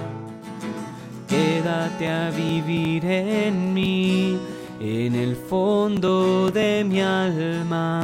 Quédate 1.38 2.08
a 2.08 2.30
vivir 2.30 3.04
en 3.04 3.72
mí, 3.72 4.36
en 4.80 5.14
el 5.14 5.36
fondo 5.36 6.50
de 6.50 6.82
mi 6.82 7.00
alma. 7.00 8.02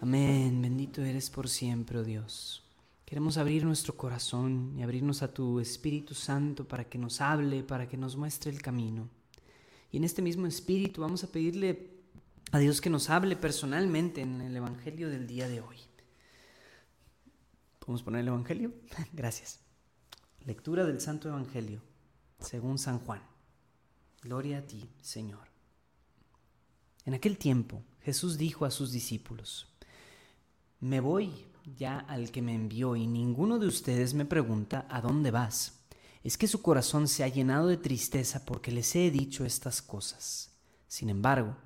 Amén, 0.00 0.60
bendito 0.60 1.00
eres 1.02 1.30
por 1.30 1.48
siempre, 1.48 1.98
oh 2.00 2.02
Dios. 2.02 2.64
Queremos 3.04 3.38
abrir 3.38 3.64
nuestro 3.64 3.96
corazón 3.96 4.74
y 4.76 4.82
abrirnos 4.82 5.22
a 5.22 5.32
tu 5.32 5.60
Espíritu 5.60 6.14
Santo 6.14 6.66
para 6.66 6.88
que 6.88 6.98
nos 6.98 7.20
hable, 7.20 7.62
para 7.62 7.86
que 7.86 7.96
nos 7.96 8.16
muestre 8.16 8.50
el 8.50 8.60
camino. 8.60 9.19
Y 9.90 9.96
en 9.96 10.04
este 10.04 10.22
mismo 10.22 10.46
espíritu 10.46 11.00
vamos 11.00 11.24
a 11.24 11.32
pedirle 11.32 11.90
a 12.52 12.58
Dios 12.58 12.80
que 12.80 12.90
nos 12.90 13.10
hable 13.10 13.36
personalmente 13.36 14.20
en 14.20 14.40
el 14.40 14.56
Evangelio 14.56 15.08
del 15.08 15.26
día 15.26 15.48
de 15.48 15.60
hoy. 15.60 15.76
¿Podemos 17.78 18.02
poner 18.02 18.20
el 18.20 18.28
Evangelio? 18.28 18.72
Gracias. 19.12 19.60
Lectura 20.44 20.84
del 20.84 21.00
Santo 21.00 21.28
Evangelio, 21.28 21.82
según 22.38 22.78
San 22.78 22.98
Juan. 23.00 23.22
Gloria 24.22 24.58
a 24.58 24.62
ti, 24.62 24.88
Señor. 25.00 25.48
En 27.04 27.14
aquel 27.14 27.38
tiempo 27.38 27.82
Jesús 28.02 28.38
dijo 28.38 28.64
a 28.64 28.70
sus 28.70 28.92
discípulos, 28.92 29.68
me 30.80 31.00
voy 31.00 31.46
ya 31.76 31.98
al 31.98 32.30
que 32.30 32.42
me 32.42 32.54
envió 32.54 32.96
y 32.96 33.06
ninguno 33.06 33.58
de 33.58 33.66
ustedes 33.66 34.14
me 34.14 34.24
pregunta 34.24 34.86
a 34.88 35.00
dónde 35.00 35.30
vas. 35.30 35.79
Es 36.22 36.36
que 36.36 36.46
su 36.46 36.60
corazón 36.60 37.08
se 37.08 37.24
ha 37.24 37.28
llenado 37.28 37.68
de 37.68 37.76
tristeza 37.76 38.44
porque 38.44 38.72
les 38.72 38.94
he 38.94 39.10
dicho 39.10 39.44
estas 39.44 39.80
cosas. 39.80 40.50
Sin 40.86 41.08
embargo, 41.08 41.56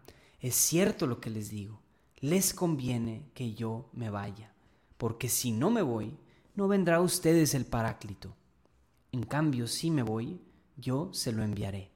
es 0.40 0.54
cierto 0.54 1.06
lo 1.06 1.20
que 1.20 1.30
les 1.30 1.50
digo. 1.50 1.80
Les 2.20 2.54
conviene 2.54 3.30
que 3.34 3.54
yo 3.54 3.90
me 3.92 4.10
vaya, 4.10 4.52
porque 4.96 5.28
si 5.28 5.52
no 5.52 5.70
me 5.70 5.82
voy, 5.82 6.16
no 6.54 6.68
vendrá 6.68 6.96
a 6.96 7.00
ustedes 7.00 7.54
el 7.54 7.66
Paráclito. 7.66 8.34
En 9.12 9.24
cambio, 9.24 9.66
si 9.66 9.90
me 9.90 10.02
voy, 10.02 10.40
yo 10.76 11.12
se 11.12 11.32
lo 11.32 11.42
enviaré. 11.42 11.90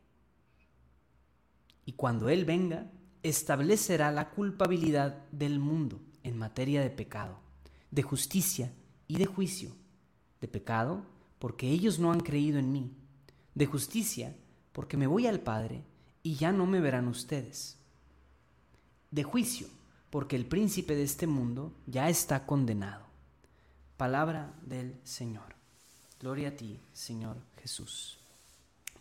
Y 1.85 1.93
cuando 1.93 2.29
Él 2.29 2.45
venga, 2.45 2.91
establecerá 3.23 4.11
la 4.11 4.31
culpabilidad 4.31 5.27
del 5.31 5.59
mundo 5.59 6.01
en 6.23 6.37
materia 6.37 6.83
de 6.83 6.91
pecado, 6.91 7.39
de 7.91 8.03
justicia 8.03 8.73
y 9.07 9.17
de 9.17 9.27
juicio. 9.27 9.71
De 10.41 10.49
pecado, 10.49 11.05
porque 11.39 11.71
ellos 11.71 11.99
no 11.99 12.13
han 12.13 12.21
creído 12.21 12.59
en 12.59 12.73
mí. 12.73 12.93
De 13.55 13.67
justicia, 13.67 14.37
porque 14.73 14.97
me 14.97 15.07
voy 15.07 15.27
al 15.27 15.41
Padre 15.41 15.83
y 16.23 16.35
ya 16.37 16.53
no 16.53 16.67
me 16.67 16.81
verán 16.81 17.09
ustedes. 17.09 17.77
De 19.11 19.23
juicio, 19.23 19.69
porque 20.11 20.37
el 20.37 20.47
príncipe 20.47 20.95
de 20.95 21.05
este 21.05 21.27
mundo 21.27 21.73
ya 21.87 22.09
está 22.09 22.47
condenado. 22.47 23.07
Palabra 23.97 24.55
del 24.63 25.01
Señor. 25.05 25.57
Gloria 26.21 26.49
a 26.49 26.57
ti, 26.57 26.81
Señor 26.93 27.37
Jesús. 27.61 28.18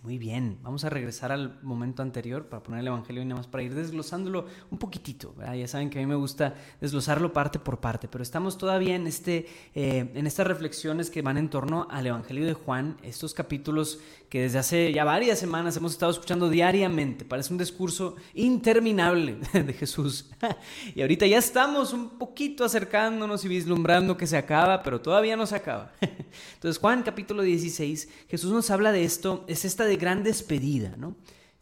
Muy 0.04 0.20
bien, 0.20 0.60
vamos 0.62 0.86
a 0.86 0.90
regresar 0.90 1.32
al 1.32 1.60
momento 1.64 2.04
anterior 2.04 2.46
para 2.46 2.62
poner 2.62 2.82
el 2.82 2.88
Evangelio 2.88 3.24
y 3.24 3.26
nada 3.26 3.40
más 3.40 3.48
para 3.48 3.64
ir 3.64 3.74
desglosándolo 3.74 4.46
un 4.70 4.78
poquitito. 4.78 5.34
Ya 5.56 5.68
saben 5.68 5.90
que 5.90 5.98
a 5.98 6.02
mí 6.02 6.06
me 6.06 6.16
gusta 6.16 6.54
desglosarlo 6.80 7.34
parte 7.34 7.58
por 7.58 7.80
parte, 7.80 8.08
pero 8.08 8.22
estamos 8.22 8.58
todavía 8.60 8.96
en, 8.96 9.08
este, 9.08 9.48
eh, 9.74 10.12
en 10.14 10.28
estas 10.28 10.46
reflexiones 10.46 11.10
que 11.10 11.24
van 11.24 11.38
en 11.38 11.50
torno 11.50 11.88
al 11.90 12.06
Evangelio 12.06 12.46
de 12.46 12.54
Juan, 12.54 12.98
estos 13.02 13.34
capítulos 13.34 14.00
que 14.30 14.42
desde 14.42 14.60
hace 14.60 14.94
ya 14.94 15.04
varias 15.04 15.40
semanas 15.40 15.76
hemos 15.78 15.94
estado 15.94 16.12
escuchando 16.12 16.50
diariamente. 16.50 17.26
Parece 17.26 17.52
un 17.54 17.58
discurso 17.58 18.16
interminable 18.36 19.38
de 19.54 19.74
Jesús. 19.74 20.30
y 20.96 21.02
ahorita 21.02 21.26
ya 21.26 21.40
estamos 21.40 21.92
un 21.92 22.20
poquito 22.20 22.64
acercándonos 22.64 23.44
y 23.46 23.48
vislumbrando 23.48 24.16
que 24.16 24.28
se 24.28 24.38
acaba, 24.38 24.84
pero 24.84 25.02
todavía 25.02 25.36
no 25.36 25.48
se 25.48 25.56
acaba. 25.56 25.92
Entonces 26.54 26.80
Juan 26.80 27.04
capítulo 27.04 27.42
16, 27.42 28.10
Jesús 28.30 28.52
nos 28.52 28.70
habla 28.70 28.92
de 28.92 29.04
esto, 29.04 29.44
es 29.48 29.66
esta 29.66 29.87
de 29.88 29.98
gran 29.98 30.24
despedida, 30.24 30.96
¿no? 30.98 31.16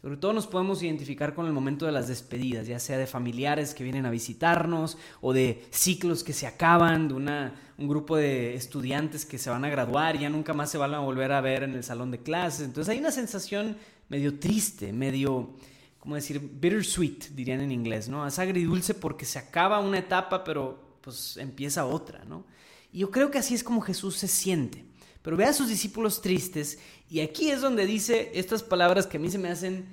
Sobre 0.06 0.18
todo 0.18 0.32
nos 0.32 0.46
podemos 0.46 0.82
identificar 0.84 1.34
con 1.34 1.46
el 1.46 1.52
momento 1.52 1.84
de 1.84 1.90
las 1.90 2.06
despedidas, 2.06 2.68
ya 2.68 2.78
sea 2.78 2.96
de 2.96 3.08
familiares 3.08 3.74
que 3.74 3.82
vienen 3.82 4.06
a 4.06 4.10
visitarnos 4.10 4.98
o 5.20 5.32
de 5.32 5.66
ciclos 5.70 6.22
que 6.22 6.32
se 6.32 6.46
acaban, 6.46 7.08
de 7.08 7.14
una, 7.14 7.54
un 7.76 7.88
grupo 7.88 8.16
de 8.16 8.54
estudiantes 8.54 9.26
que 9.26 9.36
se 9.36 9.50
van 9.50 9.64
a 9.64 9.68
graduar 9.68 10.14
y 10.14 10.20
ya 10.20 10.30
nunca 10.30 10.54
más 10.54 10.70
se 10.70 10.78
van 10.78 10.94
a 10.94 11.00
volver 11.00 11.32
a 11.32 11.40
ver 11.40 11.64
en 11.64 11.74
el 11.74 11.82
salón 11.82 12.12
de 12.12 12.20
clases. 12.20 12.66
Entonces 12.66 12.92
hay 12.92 13.00
una 13.00 13.10
sensación 13.10 13.76
medio 14.08 14.38
triste, 14.38 14.92
medio, 14.92 15.56
¿cómo 15.98 16.14
decir? 16.14 16.40
Bittersweet, 16.40 17.30
dirían 17.34 17.60
en 17.60 17.72
inglés, 17.72 18.08
¿no? 18.08 18.24
Es 18.24 18.38
agridulce 18.38 18.94
porque 18.94 19.24
se 19.24 19.40
acaba 19.40 19.80
una 19.80 19.98
etapa, 19.98 20.44
pero 20.44 20.98
pues 21.00 21.36
empieza 21.36 21.84
otra, 21.84 22.24
¿no? 22.24 22.44
Y 22.92 23.00
yo 23.00 23.10
creo 23.10 23.30
que 23.30 23.38
así 23.38 23.54
es 23.54 23.64
como 23.64 23.80
Jesús 23.80 24.16
se 24.16 24.28
siente. 24.28 24.84
Pero 25.26 25.36
ve 25.36 25.44
a 25.44 25.52
sus 25.52 25.68
discípulos 25.68 26.22
tristes 26.22 26.78
y 27.10 27.18
aquí 27.18 27.50
es 27.50 27.60
donde 27.60 27.84
dice 27.84 28.30
estas 28.34 28.62
palabras 28.62 29.08
que 29.08 29.16
a 29.16 29.20
mí 29.20 29.28
se 29.28 29.38
me 29.38 29.48
hacen 29.48 29.84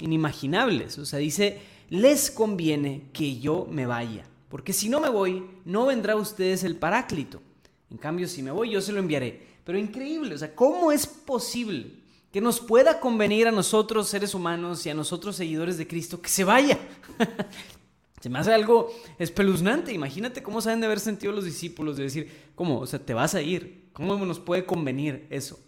inimaginables. 0.00 0.98
O 0.98 1.06
sea, 1.06 1.20
dice, 1.20 1.60
les 1.90 2.28
conviene 2.32 3.04
que 3.12 3.38
yo 3.38 3.68
me 3.70 3.86
vaya, 3.86 4.24
porque 4.48 4.72
si 4.72 4.88
no 4.88 4.98
me 4.98 5.10
voy, 5.10 5.48
no 5.64 5.86
vendrá 5.86 6.14
a 6.14 6.16
ustedes 6.16 6.64
el 6.64 6.74
paráclito. 6.74 7.40
En 7.88 7.98
cambio, 7.98 8.26
si 8.26 8.42
me 8.42 8.50
voy, 8.50 8.70
yo 8.70 8.80
se 8.80 8.90
lo 8.90 8.98
enviaré. 8.98 9.46
Pero 9.62 9.78
increíble, 9.78 10.34
o 10.34 10.38
sea, 10.38 10.52
¿cómo 10.56 10.90
es 10.90 11.06
posible 11.06 11.92
que 12.32 12.40
nos 12.40 12.58
pueda 12.58 12.98
convenir 12.98 13.46
a 13.46 13.52
nosotros 13.52 14.08
seres 14.08 14.34
humanos 14.34 14.84
y 14.86 14.90
a 14.90 14.94
nosotros 14.94 15.36
seguidores 15.36 15.78
de 15.78 15.86
Cristo 15.86 16.20
que 16.20 16.30
se 16.30 16.42
vaya? 16.42 16.76
Se 18.20 18.28
me 18.28 18.38
hace 18.38 18.52
algo 18.52 18.90
espeluznante. 19.18 19.92
Imagínate 19.92 20.42
cómo 20.42 20.60
saben 20.60 20.80
de 20.80 20.86
haber 20.86 21.00
sentido 21.00 21.32
los 21.32 21.44
discípulos 21.44 21.96
de 21.96 22.04
decir, 22.04 22.30
¿cómo? 22.54 22.80
O 22.80 22.86
sea, 22.86 22.98
te 22.98 23.14
vas 23.14 23.34
a 23.34 23.42
ir. 23.42 23.88
¿Cómo 23.92 24.16
nos 24.24 24.40
puede 24.40 24.64
convenir 24.64 25.26
eso? 25.30 25.58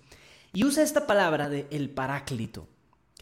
Y 0.52 0.64
usa 0.64 0.82
esta 0.82 1.06
palabra 1.06 1.48
de 1.48 1.66
el 1.70 1.90
paráclito, 1.90 2.66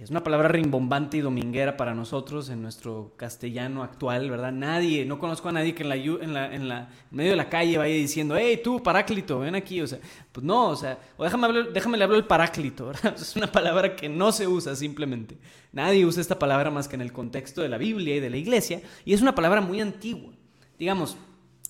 es 0.05 0.11
una 0.11 0.23
palabra 0.23 0.47
rimbombante 0.49 1.17
y 1.17 1.21
dominguera 1.21 1.77
para 1.77 1.93
nosotros 1.93 2.51
en 2.51 2.63
nuestro 2.63 3.15
castellano 3.17 3.83
actual, 3.83 4.31
¿verdad? 4.31 4.53
Nadie, 4.53 5.05
no 5.05 5.19
conozco 5.19 5.49
a 5.49 5.53
nadie 5.53 5.75
que 5.75 5.83
en 5.83 5.89
la, 5.89 5.97
en 5.97 6.35
la, 6.35 6.55
en 6.55 6.69
la 6.69 6.89
medio 7.11 7.31
de 7.31 7.37
la 7.37 7.49
calle 7.49 7.79
vaya 7.79 7.95
diciendo, 7.95 8.37
hey, 8.37 8.61
tú, 8.63 8.81
paráclito, 8.81 9.41
ven 9.41 9.57
aquí, 9.57 9.81
o 9.81 9.89
sea, 9.89 9.99
pues 10.31 10.47
no, 10.47 10.69
o 10.69 10.77
sea, 10.77 11.01
o 11.17 11.25
déjame, 11.25 11.47
hablar, 11.47 11.73
déjame 11.73 11.99
le 11.99 12.05
hablo 12.05 12.17
el 12.17 12.27
paráclito, 12.27 12.87
¿verdad? 12.89 13.17
Es 13.17 13.35
una 13.35 13.51
palabra 13.51 13.97
que 13.97 14.09
no 14.09 14.31
se 14.31 14.47
usa 14.47 14.77
simplemente. 14.77 15.37
Nadie 15.73 16.07
usa 16.07 16.21
esta 16.21 16.39
palabra 16.39 16.71
más 16.71 16.87
que 16.87 16.95
en 16.95 17.03
el 17.03 17.13
contexto 17.13 17.63
de 17.63 17.69
la 17.69 17.77
Biblia 17.77 18.15
y 18.15 18.21
de 18.21 18.31
la 18.31 18.37
iglesia, 18.37 18.81
y 19.05 19.15
es 19.15 19.21
una 19.21 19.35
palabra 19.35 19.61
muy 19.61 19.81
antigua. 19.81 20.33
Digamos, 20.79 21.17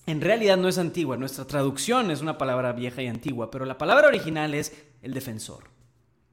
en 0.05 0.21
realidad 0.21 0.59
no 0.59 0.69
es 0.69 0.77
antigua, 0.77 1.17
nuestra 1.17 1.47
traducción 1.47 2.11
es 2.11 2.21
una 2.21 2.37
palabra 2.37 2.73
vieja 2.73 3.01
y 3.01 3.07
antigua, 3.07 3.51
pero 3.51 3.64
la 3.64 3.79
palabra 3.79 4.09
original 4.09 4.53
es 4.53 4.75
el 5.01 5.14
defensor. 5.14 5.64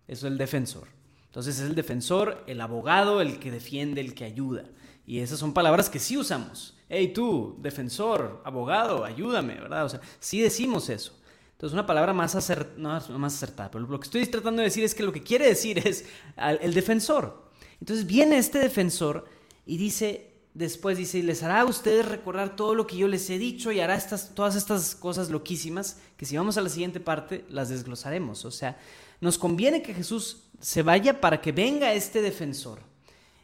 Eso 0.07 0.27
es 0.27 0.31
el 0.33 0.37
defensor. 0.37 0.89
Entonces 1.35 1.59
es 1.59 1.67
el 1.67 1.75
defensor, 1.75 2.45
el 2.47 2.61
abogado, 2.61 3.19
el 3.19 3.39
que 3.39 3.51
defiende, 3.51 3.99
el 3.99 4.13
que 4.13 4.23
ayuda. 4.23 4.63
Y 5.05 5.19
esas 5.19 5.37
son 5.37 5.53
palabras 5.53 5.89
que 5.89 5.99
sí 5.99 6.15
usamos. 6.15 6.77
Hey 6.87 7.11
tú, 7.13 7.57
defensor, 7.59 8.41
abogado, 8.45 9.03
ayúdame, 9.03 9.55
¿verdad? 9.55 9.83
O 9.83 9.89
sea, 9.89 9.99
sí 10.21 10.39
decimos 10.39 10.87
eso. 10.87 11.19
Entonces 11.51 11.73
una 11.73 11.85
palabra 11.85 12.13
más, 12.13 12.35
más 12.77 13.33
acertada. 13.35 13.69
Pero 13.69 13.85
lo 13.85 13.99
que 13.99 14.05
estoy 14.05 14.25
tratando 14.27 14.61
de 14.61 14.69
decir 14.69 14.85
es 14.85 14.95
que 14.95 15.03
lo 15.03 15.11
que 15.11 15.23
quiere 15.23 15.45
decir 15.45 15.85
es 15.85 16.05
el 16.37 16.73
defensor. 16.73 17.51
Entonces 17.81 18.05
viene 18.05 18.37
este 18.37 18.59
defensor 18.59 19.25
y 19.65 19.75
dice, 19.75 20.35
Después 20.55 20.97
dice, 20.97 21.21
les 21.21 21.43
hará 21.43 21.59
a 21.59 21.65
ustedes 21.65 22.07
recordar 22.07 22.55
todo 22.55 22.75
lo 22.75 22.87
que 22.87 22.95
yo 22.95 23.09
les 23.09 23.29
he 23.29 23.37
dicho 23.37 23.73
y 23.73 23.81
hará 23.81 23.93
estas, 23.93 24.33
todas 24.33 24.55
estas 24.55 24.95
cosas 24.95 25.29
loquísimas, 25.29 25.99
que 26.15 26.25
si 26.25 26.37
vamos 26.37 26.55
a 26.55 26.61
la 26.61 26.69
siguiente 26.69 27.01
parte, 27.01 27.43
las 27.49 27.67
desglosaremos. 27.67 28.45
O 28.45 28.51
sea, 28.51 28.79
nos 29.19 29.37
conviene 29.37 29.81
que 29.81 29.93
Jesús 29.93 30.44
se 30.59 30.83
vaya 30.83 31.19
para 31.19 31.41
que 31.41 31.51
venga 31.51 31.93
este 31.93 32.21
defensor. 32.21 32.79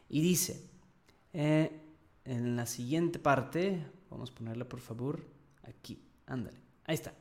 Y 0.10 0.22
dice, 0.22 0.62
eh, 1.34 1.72
en 2.26 2.56
la 2.56 2.66
siguiente 2.66 3.20
parte, 3.20 3.86
vamos 4.10 4.32
a 4.32 4.36
ponerla 4.36 4.66
por 4.66 4.80
favor, 4.80 5.24
aquí, 5.64 6.00
ándale, 6.28 6.58
ahí 6.86 6.96
está. 6.96 7.14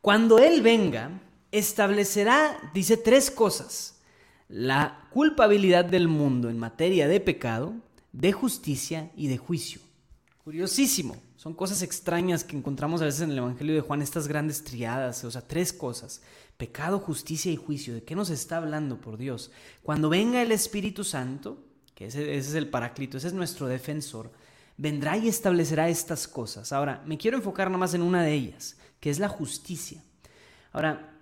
Cuando 0.00 0.38
Él 0.38 0.60
venga, 0.60 1.20
establecerá, 1.50 2.70
dice, 2.74 2.96
tres 2.96 3.30
cosas. 3.30 4.00
La 4.48 5.08
culpabilidad 5.10 5.84
del 5.84 6.08
mundo 6.08 6.50
en 6.50 6.58
materia 6.58 7.08
de 7.08 7.20
pecado, 7.20 7.74
de 8.12 8.32
justicia 8.32 9.10
y 9.16 9.28
de 9.28 9.38
juicio. 9.38 9.80
Curiosísimo, 10.44 11.16
son 11.44 11.52
cosas 11.52 11.82
extrañas 11.82 12.42
que 12.42 12.56
encontramos 12.56 13.02
a 13.02 13.04
veces 13.04 13.20
en 13.20 13.30
el 13.30 13.36
Evangelio 13.36 13.74
de 13.74 13.82
Juan, 13.82 14.00
estas 14.00 14.28
grandes 14.28 14.64
triadas, 14.64 15.24
o 15.24 15.30
sea, 15.30 15.46
tres 15.46 15.74
cosas, 15.74 16.22
pecado, 16.56 16.98
justicia 16.98 17.52
y 17.52 17.56
juicio. 17.56 17.92
¿De 17.92 18.02
qué 18.02 18.14
nos 18.14 18.30
está 18.30 18.56
hablando 18.56 18.98
por 18.98 19.18
Dios? 19.18 19.50
Cuando 19.82 20.08
venga 20.08 20.40
el 20.40 20.52
Espíritu 20.52 21.04
Santo, 21.04 21.62
que 21.94 22.06
ese, 22.06 22.38
es 22.38 22.54
el 22.54 22.70
paráclito, 22.70 23.18
ese 23.18 23.26
es 23.26 23.34
nuestro 23.34 23.66
defensor, 23.66 24.32
vendrá 24.78 25.18
y 25.18 25.28
establecerá 25.28 25.90
estas 25.90 26.26
cosas. 26.26 26.72
Ahora, 26.72 27.02
me 27.04 27.18
quiero 27.18 27.36
enfocar 27.36 27.70
nomás 27.70 27.92
en 27.92 28.00
una 28.00 28.22
de 28.22 28.32
ellas, 28.32 28.78
que 28.98 29.10
es 29.10 29.18
la 29.18 29.28
justicia. 29.28 30.02
Ahora, 30.72 31.14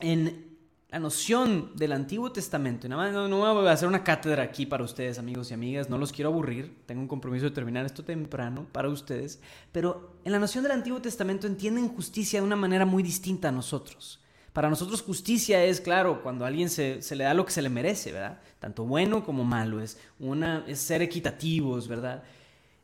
en 0.00 0.47
la 0.90 0.98
noción 0.98 1.72
del 1.74 1.92
Antiguo 1.92 2.32
Testamento, 2.32 2.88
nada 2.88 3.02
más 3.02 3.12
no, 3.12 3.28
no, 3.28 3.54
voy 3.54 3.66
a 3.66 3.72
hacer 3.72 3.86
una 3.86 4.02
cátedra 4.02 4.42
aquí 4.42 4.64
para 4.64 4.84
ustedes, 4.84 5.18
amigos 5.18 5.50
y 5.50 5.54
amigas, 5.54 5.90
no 5.90 5.98
los 5.98 6.12
quiero 6.12 6.30
aburrir, 6.30 6.78
tengo 6.86 7.02
un 7.02 7.08
compromiso 7.08 7.44
de 7.44 7.50
terminar 7.50 7.84
esto 7.84 8.02
temprano 8.02 8.66
para 8.72 8.88
ustedes, 8.88 9.38
pero 9.70 10.14
en 10.24 10.32
la 10.32 10.38
noción 10.38 10.62
del 10.62 10.72
Antiguo 10.72 11.02
Testamento 11.02 11.46
entienden 11.46 11.88
justicia 11.88 12.40
de 12.40 12.46
una 12.46 12.56
manera 12.56 12.86
muy 12.86 13.02
distinta 13.02 13.50
a 13.50 13.52
nosotros. 13.52 14.20
Para 14.54 14.70
nosotros 14.70 15.02
justicia 15.02 15.62
es, 15.62 15.78
claro, 15.78 16.22
cuando 16.22 16.46
a 16.46 16.48
alguien 16.48 16.70
se, 16.70 17.02
se, 17.02 17.14
le 17.14 17.24
da 17.24 17.34
lo 17.34 17.44
que 17.44 17.52
se 17.52 17.60
le 17.60 17.68
merece, 17.68 18.10
¿verdad? 18.10 18.40
Tanto 18.58 18.84
bueno 18.84 19.22
como 19.22 19.44
malo, 19.44 19.82
es, 19.82 19.98
una, 20.18 20.64
es 20.66 20.78
ser 20.78 21.02
equitativos, 21.02 21.86
¿verdad? 21.86 22.22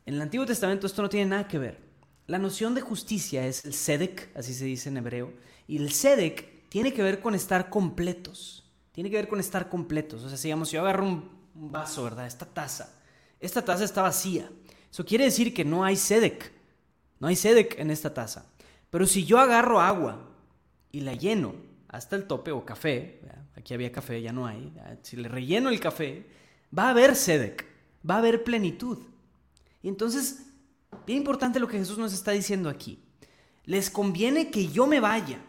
En 0.05 0.13
el 0.13 0.21
Antiguo 0.21 0.45
Testamento 0.45 0.85
esto 0.85 1.01
no 1.01 1.09
tiene 1.09 1.31
nada 1.31 1.47
que 1.47 1.57
ver. 1.57 1.79
La 2.27 2.37
noción 2.37 2.75
de 2.75 2.81
justicia 2.81 3.47
es 3.47 3.65
el 3.65 3.73
sedek, 3.73 4.29
así 4.35 4.53
se 4.53 4.65
dice 4.65 4.89
en 4.89 4.97
hebreo, 4.97 5.33
y 5.67 5.77
el 5.77 5.91
sedek 5.91 6.54
tiene 6.75 6.93
que 6.93 7.01
ver 7.01 7.21
con 7.21 7.33
estar 7.35 7.69
completos. 7.69 8.69
Tiene 8.91 9.09
que 9.09 9.15
ver 9.15 9.29
con 9.29 9.39
estar 9.39 9.69
completos. 9.69 10.25
O 10.25 10.27
sea, 10.27 10.37
digamos, 10.37 10.67
si 10.67 10.75
yo 10.75 10.81
agarro 10.81 11.05
un, 11.05 11.71
vaso, 11.71 12.03
¿verdad? 12.03 12.27
Esta 12.27 12.45
taza. 12.45 12.93
Esta 13.39 13.63
taza 13.63 13.85
está 13.85 14.01
vacía. 14.01 14.51
Eso 14.91 15.05
quiere 15.05 15.23
decir 15.23 15.53
que 15.53 15.63
no 15.63 15.85
hay 15.85 15.95
sedek. 15.95 16.51
No 17.21 17.29
hay 17.29 17.37
sedek 17.37 17.79
en 17.79 17.91
esta 17.91 18.13
taza. 18.13 18.51
Pero 18.89 19.07
si 19.07 19.23
yo 19.23 19.39
agarro 19.39 19.79
agua 19.79 20.27
y 20.91 20.99
la 20.99 21.13
lleno 21.13 21.55
hasta 21.87 22.17
el 22.17 22.27
tope 22.27 22.51
o 22.51 22.65
café, 22.65 23.21
aquí 23.55 23.73
había 23.73 23.93
café, 23.93 24.21
ya 24.21 24.33
no 24.33 24.45
hay. 24.45 24.73
Si 25.01 25.15
le 25.15 25.29
relleno 25.29 25.69
el 25.69 25.79
café, 25.79 26.25
va 26.77 26.87
a 26.87 26.89
haber 26.89 27.15
sedek, 27.15 27.65
va 28.05 28.15
a 28.15 28.17
haber 28.17 28.43
plenitud. 28.43 28.97
Y 29.81 29.87
entonces, 29.87 30.47
bien 31.07 31.19
importante 31.19 31.57
lo 31.61 31.69
que 31.69 31.77
Jesús 31.77 31.97
nos 31.97 32.11
está 32.11 32.31
diciendo 32.31 32.67
aquí. 32.67 32.99
Les 33.63 33.89
conviene 33.89 34.51
que 34.51 34.67
yo 34.67 34.87
me 34.87 34.99
vaya, 34.99 35.39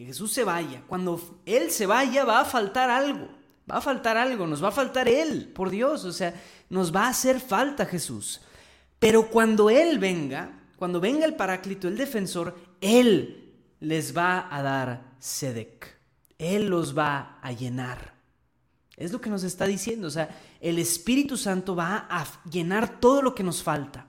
que 0.00 0.06
Jesús 0.06 0.32
se 0.32 0.44
vaya. 0.44 0.82
Cuando 0.86 1.20
Él 1.44 1.70
se 1.70 1.84
vaya 1.84 2.24
va 2.24 2.40
a 2.40 2.46
faltar 2.46 2.88
algo, 2.88 3.28
va 3.70 3.76
a 3.76 3.80
faltar 3.82 4.16
algo, 4.16 4.46
nos 4.46 4.64
va 4.64 4.68
a 4.68 4.72
faltar 4.72 5.10
Él, 5.10 5.52
por 5.54 5.68
Dios, 5.68 6.06
o 6.06 6.12
sea, 6.12 6.32
nos 6.70 6.96
va 6.96 7.04
a 7.04 7.10
hacer 7.10 7.38
falta 7.38 7.84
Jesús. 7.84 8.40
Pero 8.98 9.28
cuando 9.28 9.68
Él 9.68 9.98
venga, 9.98 10.58
cuando 10.78 11.02
venga 11.02 11.26
el 11.26 11.34
Paráclito, 11.34 11.86
el 11.86 11.98
defensor, 11.98 12.56
Él 12.80 13.52
les 13.80 14.16
va 14.16 14.48
a 14.50 14.62
dar 14.62 15.02
Sedec. 15.18 15.98
Él 16.38 16.68
los 16.68 16.96
va 16.96 17.38
a 17.42 17.52
llenar. 17.52 18.14
Es 18.96 19.12
lo 19.12 19.20
que 19.20 19.28
nos 19.28 19.44
está 19.44 19.66
diciendo. 19.66 20.08
O 20.08 20.10
sea, 20.10 20.30
el 20.62 20.78
Espíritu 20.78 21.36
Santo 21.36 21.76
va 21.76 22.06
a 22.08 22.26
llenar 22.50 23.00
todo 23.00 23.20
lo 23.20 23.34
que 23.34 23.42
nos 23.42 23.62
falta. 23.62 24.06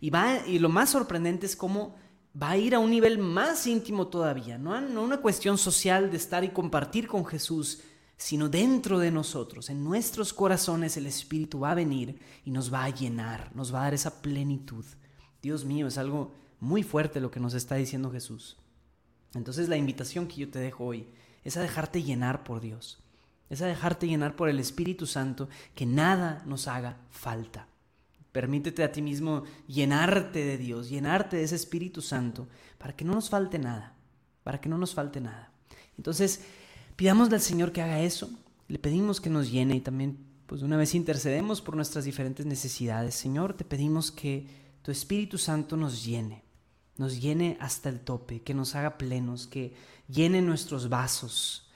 Y, 0.00 0.08
va, 0.08 0.38
y 0.46 0.58
lo 0.58 0.70
más 0.70 0.88
sorprendente 0.88 1.44
es 1.44 1.54
cómo 1.54 2.02
va 2.40 2.50
a 2.50 2.56
ir 2.56 2.74
a 2.74 2.78
un 2.78 2.90
nivel 2.90 3.18
más 3.18 3.66
íntimo 3.66 4.08
todavía. 4.08 4.58
No, 4.58 4.80
no 4.80 5.02
una 5.02 5.20
cuestión 5.20 5.58
social 5.58 6.10
de 6.10 6.16
estar 6.16 6.44
y 6.44 6.50
compartir 6.50 7.06
con 7.06 7.24
Jesús, 7.24 7.80
sino 8.16 8.48
dentro 8.48 8.98
de 8.98 9.10
nosotros, 9.10 9.70
en 9.70 9.82
nuestros 9.82 10.32
corazones, 10.32 10.96
el 10.96 11.06
Espíritu 11.06 11.60
va 11.60 11.72
a 11.72 11.76
venir 11.76 12.18
y 12.44 12.50
nos 12.50 12.72
va 12.72 12.84
a 12.84 12.90
llenar, 12.90 13.50
nos 13.54 13.74
va 13.74 13.80
a 13.80 13.84
dar 13.84 13.94
esa 13.94 14.22
plenitud. 14.22 14.84
Dios 15.42 15.64
mío, 15.64 15.86
es 15.86 15.98
algo 15.98 16.32
muy 16.60 16.82
fuerte 16.82 17.20
lo 17.20 17.30
que 17.30 17.40
nos 17.40 17.54
está 17.54 17.74
diciendo 17.74 18.10
Jesús. 18.10 18.56
Entonces 19.34 19.68
la 19.68 19.76
invitación 19.76 20.26
que 20.26 20.36
yo 20.36 20.50
te 20.50 20.60
dejo 20.60 20.84
hoy 20.84 21.08
es 21.42 21.56
a 21.56 21.62
dejarte 21.62 22.02
llenar 22.02 22.44
por 22.44 22.60
Dios 22.60 23.04
es 23.50 23.62
a 23.62 23.66
dejarte 23.66 24.06
llenar 24.06 24.36
por 24.36 24.48
el 24.48 24.58
Espíritu 24.58 25.06
Santo, 25.06 25.48
que 25.74 25.86
nada 25.86 26.42
nos 26.46 26.68
haga 26.68 26.98
falta. 27.10 27.68
Permítete 28.34 28.82
a 28.82 28.90
ti 28.90 29.00
mismo 29.00 29.44
llenarte 29.68 30.44
de 30.44 30.58
Dios, 30.58 30.88
llenarte 30.90 31.36
de 31.36 31.44
ese 31.44 31.54
Espíritu 31.54 32.02
Santo, 32.02 32.48
para 32.78 32.96
que 32.96 33.04
no 33.04 33.14
nos 33.14 33.30
falte 33.30 33.60
nada, 33.60 33.94
para 34.42 34.60
que 34.60 34.68
no 34.68 34.76
nos 34.76 34.92
falte 34.92 35.20
nada. 35.20 35.52
Entonces, 35.96 36.40
pidámosle 36.96 37.36
al 37.36 37.40
Señor 37.40 37.70
que 37.70 37.80
haga 37.80 38.00
eso, 38.00 38.28
le 38.66 38.80
pedimos 38.80 39.20
que 39.20 39.30
nos 39.30 39.52
llene 39.52 39.76
y 39.76 39.80
también, 39.80 40.18
pues 40.46 40.62
una 40.62 40.76
vez 40.76 40.96
intercedemos 40.96 41.60
por 41.60 41.76
nuestras 41.76 42.06
diferentes 42.06 42.44
necesidades. 42.44 43.14
Señor, 43.14 43.54
te 43.54 43.64
pedimos 43.64 44.10
que 44.10 44.48
tu 44.82 44.90
Espíritu 44.90 45.38
Santo 45.38 45.76
nos 45.76 46.04
llene, 46.04 46.42
nos 46.96 47.20
llene 47.20 47.56
hasta 47.60 47.88
el 47.88 48.00
tope, 48.00 48.42
que 48.42 48.52
nos 48.52 48.74
haga 48.74 48.98
plenos, 48.98 49.46
que 49.46 49.76
llene 50.08 50.42
nuestros 50.42 50.88
vasos, 50.88 51.70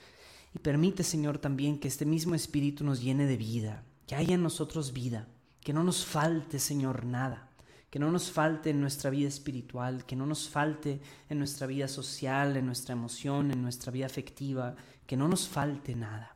y 0.53 0.59
permite, 0.59 1.05
Señor, 1.05 1.37
también 1.37 1.79
que 1.79 1.87
este 1.87 2.05
mismo 2.05 2.35
Espíritu 2.35 2.83
nos 2.83 3.01
llene 3.01 3.27
de 3.27 3.37
vida, 3.37 3.85
que 4.07 4.15
haya 4.15 4.35
en 4.35 4.43
nosotros 4.43 4.91
vida, 4.91 5.29
que 5.61 5.73
no 5.73 5.83
nos 5.83 6.05
falte, 6.05 6.59
Señor, 6.59 7.05
nada, 7.05 7.49
que 7.89 7.99
no 7.99 8.11
nos 8.11 8.31
falte 8.31 8.69
en 8.69 8.81
nuestra 8.81 9.09
vida 9.09 9.27
espiritual, 9.27 10.05
que 10.05 10.15
no 10.15 10.25
nos 10.25 10.49
falte 10.49 11.01
en 11.29 11.39
nuestra 11.39 11.67
vida 11.67 11.87
social, 11.87 12.55
en 12.57 12.65
nuestra 12.65 12.93
emoción, 12.93 13.51
en 13.51 13.61
nuestra 13.61 13.91
vida 13.91 14.05
afectiva, 14.05 14.75
que 15.05 15.17
no 15.17 15.27
nos 15.27 15.47
falte 15.47 15.95
nada. 15.95 16.35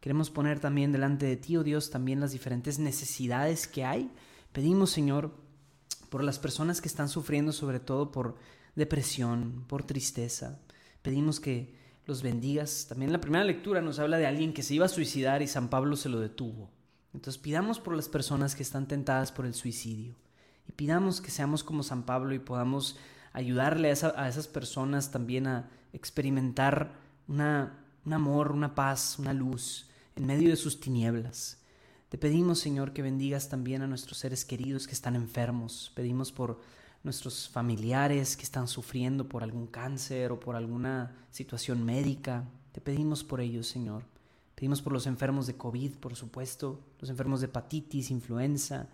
Queremos 0.00 0.30
poner 0.30 0.60
también 0.60 0.92
delante 0.92 1.24
de 1.24 1.36
ti, 1.36 1.56
oh 1.56 1.64
Dios, 1.64 1.90
también 1.90 2.20
las 2.20 2.32
diferentes 2.32 2.78
necesidades 2.78 3.66
que 3.66 3.84
hay. 3.84 4.10
Pedimos, 4.52 4.90
Señor, 4.90 5.34
por 6.10 6.22
las 6.22 6.38
personas 6.38 6.80
que 6.80 6.88
están 6.88 7.08
sufriendo 7.08 7.52
sobre 7.52 7.80
todo 7.80 8.12
por 8.12 8.36
depresión, 8.76 9.64
por 9.66 9.84
tristeza. 9.84 10.60
Pedimos 11.02 11.40
que 11.40 11.74
los 12.06 12.22
bendigas. 12.22 12.86
También 12.88 13.12
la 13.12 13.20
primera 13.20 13.44
lectura 13.44 13.80
nos 13.80 13.98
habla 13.98 14.18
de 14.18 14.26
alguien 14.26 14.52
que 14.52 14.62
se 14.62 14.74
iba 14.74 14.86
a 14.86 14.90
suicidar 14.90 15.42
y 15.42 15.48
San 15.48 15.68
Pablo 15.68 15.96
se 15.96 16.08
lo 16.08 16.20
detuvo. 16.20 16.70
Entonces 17.14 17.40
pidamos 17.40 17.78
por 17.78 17.94
las 17.94 18.08
personas 18.08 18.54
que 18.54 18.62
están 18.62 18.88
tentadas 18.88 19.32
por 19.32 19.46
el 19.46 19.54
suicidio 19.54 20.14
y 20.68 20.72
pidamos 20.72 21.20
que 21.20 21.30
seamos 21.30 21.62
como 21.62 21.82
San 21.82 22.02
Pablo 22.02 22.34
y 22.34 22.40
podamos 22.40 22.96
ayudarle 23.32 23.88
a, 23.90 24.28
esas 24.28 24.48
personas 24.48 25.10
también 25.10 25.46
a 25.46 25.70
experimentar 25.92 26.92
una, 27.28 27.78
un 28.04 28.12
amor, 28.12 28.52
una 28.52 28.74
paz, 28.74 29.18
una 29.18 29.32
luz 29.32 29.88
en 30.16 30.26
medio 30.26 30.50
de 30.50 30.56
sus 30.56 30.80
tinieblas. 30.80 31.58
Te 32.08 32.18
pedimos, 32.18 32.58
Señor, 32.60 32.92
que 32.92 33.02
bendigas 33.02 33.48
también 33.48 33.82
a 33.82 33.86
nuestros 33.86 34.18
seres 34.18 34.44
queridos 34.44 34.86
que 34.86 34.92
están 34.92 35.16
enfermos. 35.16 35.92
Pedimos 35.94 36.30
por 36.30 36.60
nuestros 37.02 37.48
familiares 37.48 38.36
que 38.36 38.44
están 38.44 38.68
sufriendo 38.68 39.28
por 39.28 39.42
algún 39.42 39.66
cáncer 39.66 40.32
o 40.32 40.40
por 40.40 40.56
alguna 40.56 41.16
situación 41.30 41.84
médica. 41.84 42.44
Te 42.72 42.80
pedimos 42.80 43.24
por 43.24 43.40
ellos, 43.40 43.66
Señor. 43.66 44.13
Pedimos 44.54 44.82
por 44.82 44.92
los 44.92 45.06
enfermos 45.06 45.46
de 45.46 45.56
COVID, 45.56 45.96
por 45.96 46.14
supuesto, 46.14 46.80
los 47.00 47.10
enfermos 47.10 47.40
de 47.40 47.46
hepatitis, 47.46 48.10
influenza. 48.10 48.88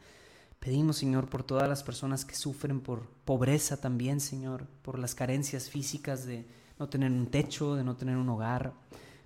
Pedimos, 0.58 0.96
Señor, 0.96 1.28
por 1.28 1.42
todas 1.42 1.68
las 1.68 1.82
personas 1.82 2.24
que 2.24 2.34
sufren 2.34 2.80
por 2.80 3.08
pobreza 3.24 3.80
también, 3.80 4.20
Señor, 4.20 4.66
por 4.82 4.98
las 4.98 5.14
carencias 5.14 5.68
físicas 5.68 6.26
de 6.26 6.46
no 6.78 6.88
tener 6.88 7.10
un 7.10 7.26
techo, 7.26 7.74
de 7.74 7.84
no 7.84 7.96
tener 7.96 8.16
un 8.16 8.28
hogar. 8.28 8.72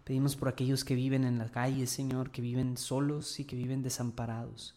Pedimos 0.04 0.36
por 0.36 0.48
aquellos 0.48 0.84
que 0.84 0.94
viven 0.94 1.24
en 1.24 1.38
la 1.38 1.50
calle, 1.50 1.86
Señor, 1.86 2.30
que 2.30 2.42
viven 2.42 2.76
solos 2.76 3.40
y 3.40 3.44
que 3.44 3.56
viven 3.56 3.82
desamparados. 3.82 4.74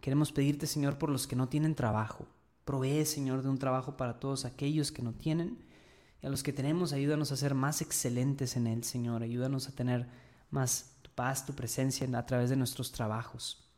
Queremos 0.00 0.32
pedirte, 0.32 0.66
Señor, 0.66 0.98
por 0.98 1.10
los 1.10 1.26
que 1.26 1.36
no 1.36 1.48
tienen 1.48 1.74
trabajo, 1.74 2.26
Provee, 2.64 3.06
Señor, 3.06 3.42
de 3.42 3.48
un 3.48 3.56
trabajo 3.56 3.96
para 3.96 4.20
todos 4.20 4.44
aquellos 4.44 4.92
que 4.92 5.00
no 5.00 5.14
tienen. 5.14 5.56
Y 6.22 6.26
a 6.26 6.28
los 6.28 6.42
que 6.42 6.52
tenemos, 6.52 6.92
ayúdanos 6.92 7.32
a 7.32 7.36
ser 7.38 7.54
más 7.54 7.80
excelentes 7.80 8.56
en 8.56 8.66
Él, 8.66 8.84
Señor. 8.84 9.22
Ayúdanos 9.22 9.68
a 9.68 9.72
tener 9.72 10.06
más 10.50 10.96
tu 11.02 11.10
paz, 11.10 11.44
tu 11.46 11.54
presencia 11.54 12.08
a 12.16 12.26
través 12.26 12.50
de 12.50 12.56
nuestros 12.56 12.92
trabajos. 12.92 13.68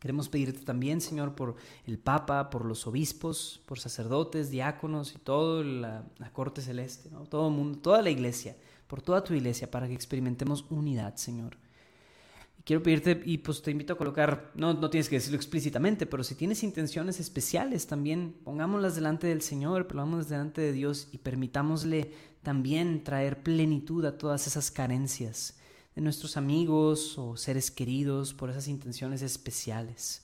Queremos 0.00 0.30
pedirte 0.30 0.64
también, 0.64 1.02
Señor, 1.02 1.34
por 1.34 1.56
el 1.86 1.98
Papa, 1.98 2.48
por 2.48 2.64
los 2.64 2.86
obispos, 2.86 3.60
por 3.66 3.78
sacerdotes, 3.78 4.50
diáconos 4.50 5.14
y 5.14 5.18
toda 5.18 5.62
la, 5.62 6.32
corte 6.32 6.62
celeste, 6.62 7.10
todo 7.28 7.48
el 7.48 7.54
mundo, 7.54 7.78
toda 7.80 8.00
la 8.00 8.08
iglesia, 8.08 8.56
por 8.86 9.02
toda 9.02 9.22
tu 9.22 9.34
iglesia, 9.34 9.70
para 9.70 9.86
que 9.86 9.92
experimentemos 9.92 10.64
unidad, 10.70 11.16
Señor. 11.16 11.58
Quiero 12.64 12.82
pedirte, 12.82 13.20
y 13.26 13.38
pues 13.38 13.60
te 13.60 13.70
invito 13.70 13.92
a 13.92 13.98
colocar, 13.98 14.52
no, 14.54 14.72
no 14.72 14.88
tienes 14.88 15.10
que 15.10 15.16
decirlo 15.16 15.36
explícitamente, 15.36 16.06
pero 16.06 16.24
si 16.24 16.34
tienes 16.34 16.62
intenciones 16.62 17.20
especiales 17.20 17.86
también, 17.86 18.36
pongámoslas 18.42 18.94
delante 18.94 19.26
del 19.26 19.42
Señor, 19.42 19.86
pongámoslas 19.86 20.30
delante 20.30 20.62
de 20.62 20.72
Dios 20.72 21.08
y 21.12 21.18
permitámosle 21.18 22.12
también 22.42 23.04
traer 23.04 23.42
plenitud 23.42 24.06
a 24.06 24.16
todas 24.16 24.46
esas 24.46 24.70
carencias 24.70 25.59
de 25.94 26.00
nuestros 26.00 26.36
amigos 26.36 27.18
o 27.18 27.36
seres 27.36 27.70
queridos 27.70 28.32
por 28.34 28.50
esas 28.50 28.68
intenciones 28.68 29.22
especiales. 29.22 30.22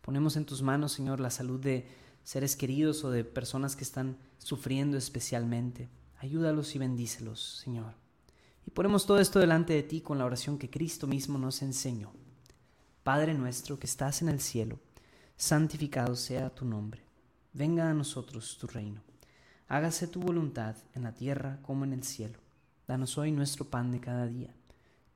Ponemos 0.00 0.36
en 0.36 0.44
tus 0.44 0.62
manos, 0.62 0.92
Señor, 0.92 1.20
la 1.20 1.30
salud 1.30 1.60
de 1.60 1.86
seres 2.24 2.56
queridos 2.56 3.04
o 3.04 3.10
de 3.10 3.24
personas 3.24 3.76
que 3.76 3.84
están 3.84 4.16
sufriendo 4.38 4.96
especialmente. 4.96 5.88
Ayúdalos 6.18 6.74
y 6.74 6.78
bendícelos, 6.78 7.60
Señor. 7.62 7.94
Y 8.66 8.70
ponemos 8.70 9.06
todo 9.06 9.18
esto 9.18 9.38
delante 9.38 9.72
de 9.72 9.82
ti 9.82 10.00
con 10.00 10.18
la 10.18 10.24
oración 10.24 10.58
que 10.58 10.70
Cristo 10.70 11.06
mismo 11.06 11.38
nos 11.38 11.62
enseñó. 11.62 12.12
Padre 13.02 13.34
nuestro 13.34 13.78
que 13.78 13.86
estás 13.86 14.20
en 14.20 14.28
el 14.28 14.40
cielo, 14.40 14.78
santificado 15.36 16.14
sea 16.16 16.50
tu 16.50 16.64
nombre. 16.64 17.02
Venga 17.54 17.88
a 17.88 17.94
nosotros 17.94 18.58
tu 18.58 18.66
reino. 18.66 19.02
Hágase 19.68 20.06
tu 20.06 20.20
voluntad 20.20 20.76
en 20.94 21.02
la 21.02 21.14
tierra 21.14 21.60
como 21.62 21.84
en 21.84 21.92
el 21.92 22.04
cielo. 22.04 22.38
Danos 22.86 23.16
hoy 23.18 23.32
nuestro 23.32 23.64
pan 23.64 23.90
de 23.90 24.00
cada 24.00 24.26
día. 24.26 24.54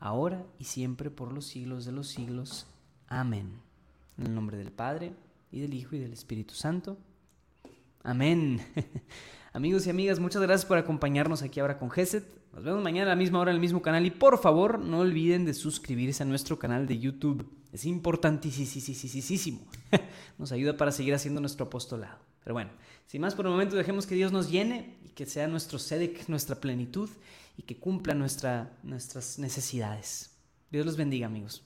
ahora 0.00 0.44
y 0.58 0.64
siempre 0.64 1.10
por 1.10 1.32
los 1.32 1.46
siglos 1.46 1.84
de 1.84 1.92
los 1.92 2.08
siglos. 2.08 2.66
Amén. 3.08 3.52
En 4.16 4.26
el 4.26 4.34
nombre 4.34 4.56
del 4.56 4.72
Padre, 4.72 5.12
y 5.50 5.60
del 5.60 5.74
Hijo 5.74 5.96
y 5.96 5.98
del 5.98 6.12
Espíritu 6.12 6.54
Santo. 6.54 6.98
Amén. 8.02 8.60
Amigos 9.52 9.86
y 9.86 9.90
amigas, 9.90 10.20
muchas 10.20 10.42
gracias 10.42 10.66
por 10.66 10.78
acompañarnos 10.78 11.42
aquí 11.42 11.60
ahora 11.60 11.78
con 11.78 11.90
Geset. 11.90 12.24
Nos 12.52 12.64
vemos 12.64 12.82
mañana 12.82 13.12
a 13.12 13.14
la 13.14 13.16
misma 13.16 13.40
hora 13.40 13.50
en 13.50 13.56
el 13.56 13.60
mismo 13.60 13.82
canal 13.82 14.04
y 14.06 14.10
por 14.10 14.38
favor 14.38 14.78
no 14.78 15.00
olviden 15.00 15.44
de 15.44 15.54
suscribirse 15.54 16.22
a 16.22 16.26
nuestro 16.26 16.58
canal 16.58 16.86
de 16.86 16.98
YouTube. 16.98 17.48
Es 17.72 17.84
importantísimo. 17.84 19.60
Nos 20.38 20.52
ayuda 20.52 20.76
para 20.76 20.92
seguir 20.92 21.14
haciendo 21.14 21.40
nuestro 21.40 21.66
apostolado. 21.66 22.18
Pero 22.42 22.54
bueno, 22.54 22.70
sin 23.06 23.20
más 23.20 23.34
por 23.34 23.46
el 23.46 23.52
momento 23.52 23.76
dejemos 23.76 24.06
que 24.06 24.14
Dios 24.14 24.32
nos 24.32 24.50
llene 24.50 24.96
y 25.04 25.10
que 25.10 25.26
sea 25.26 25.46
nuestro 25.48 25.78
SEDEC, 25.78 26.28
nuestra 26.28 26.56
plenitud 26.56 27.10
y 27.58 27.64
que 27.64 27.78
cumpla 27.78 28.14
nuestra, 28.14 28.78
nuestras 28.84 29.38
necesidades. 29.38 30.30
Dios 30.70 30.86
los 30.86 30.96
bendiga 30.96 31.26
amigos. 31.26 31.64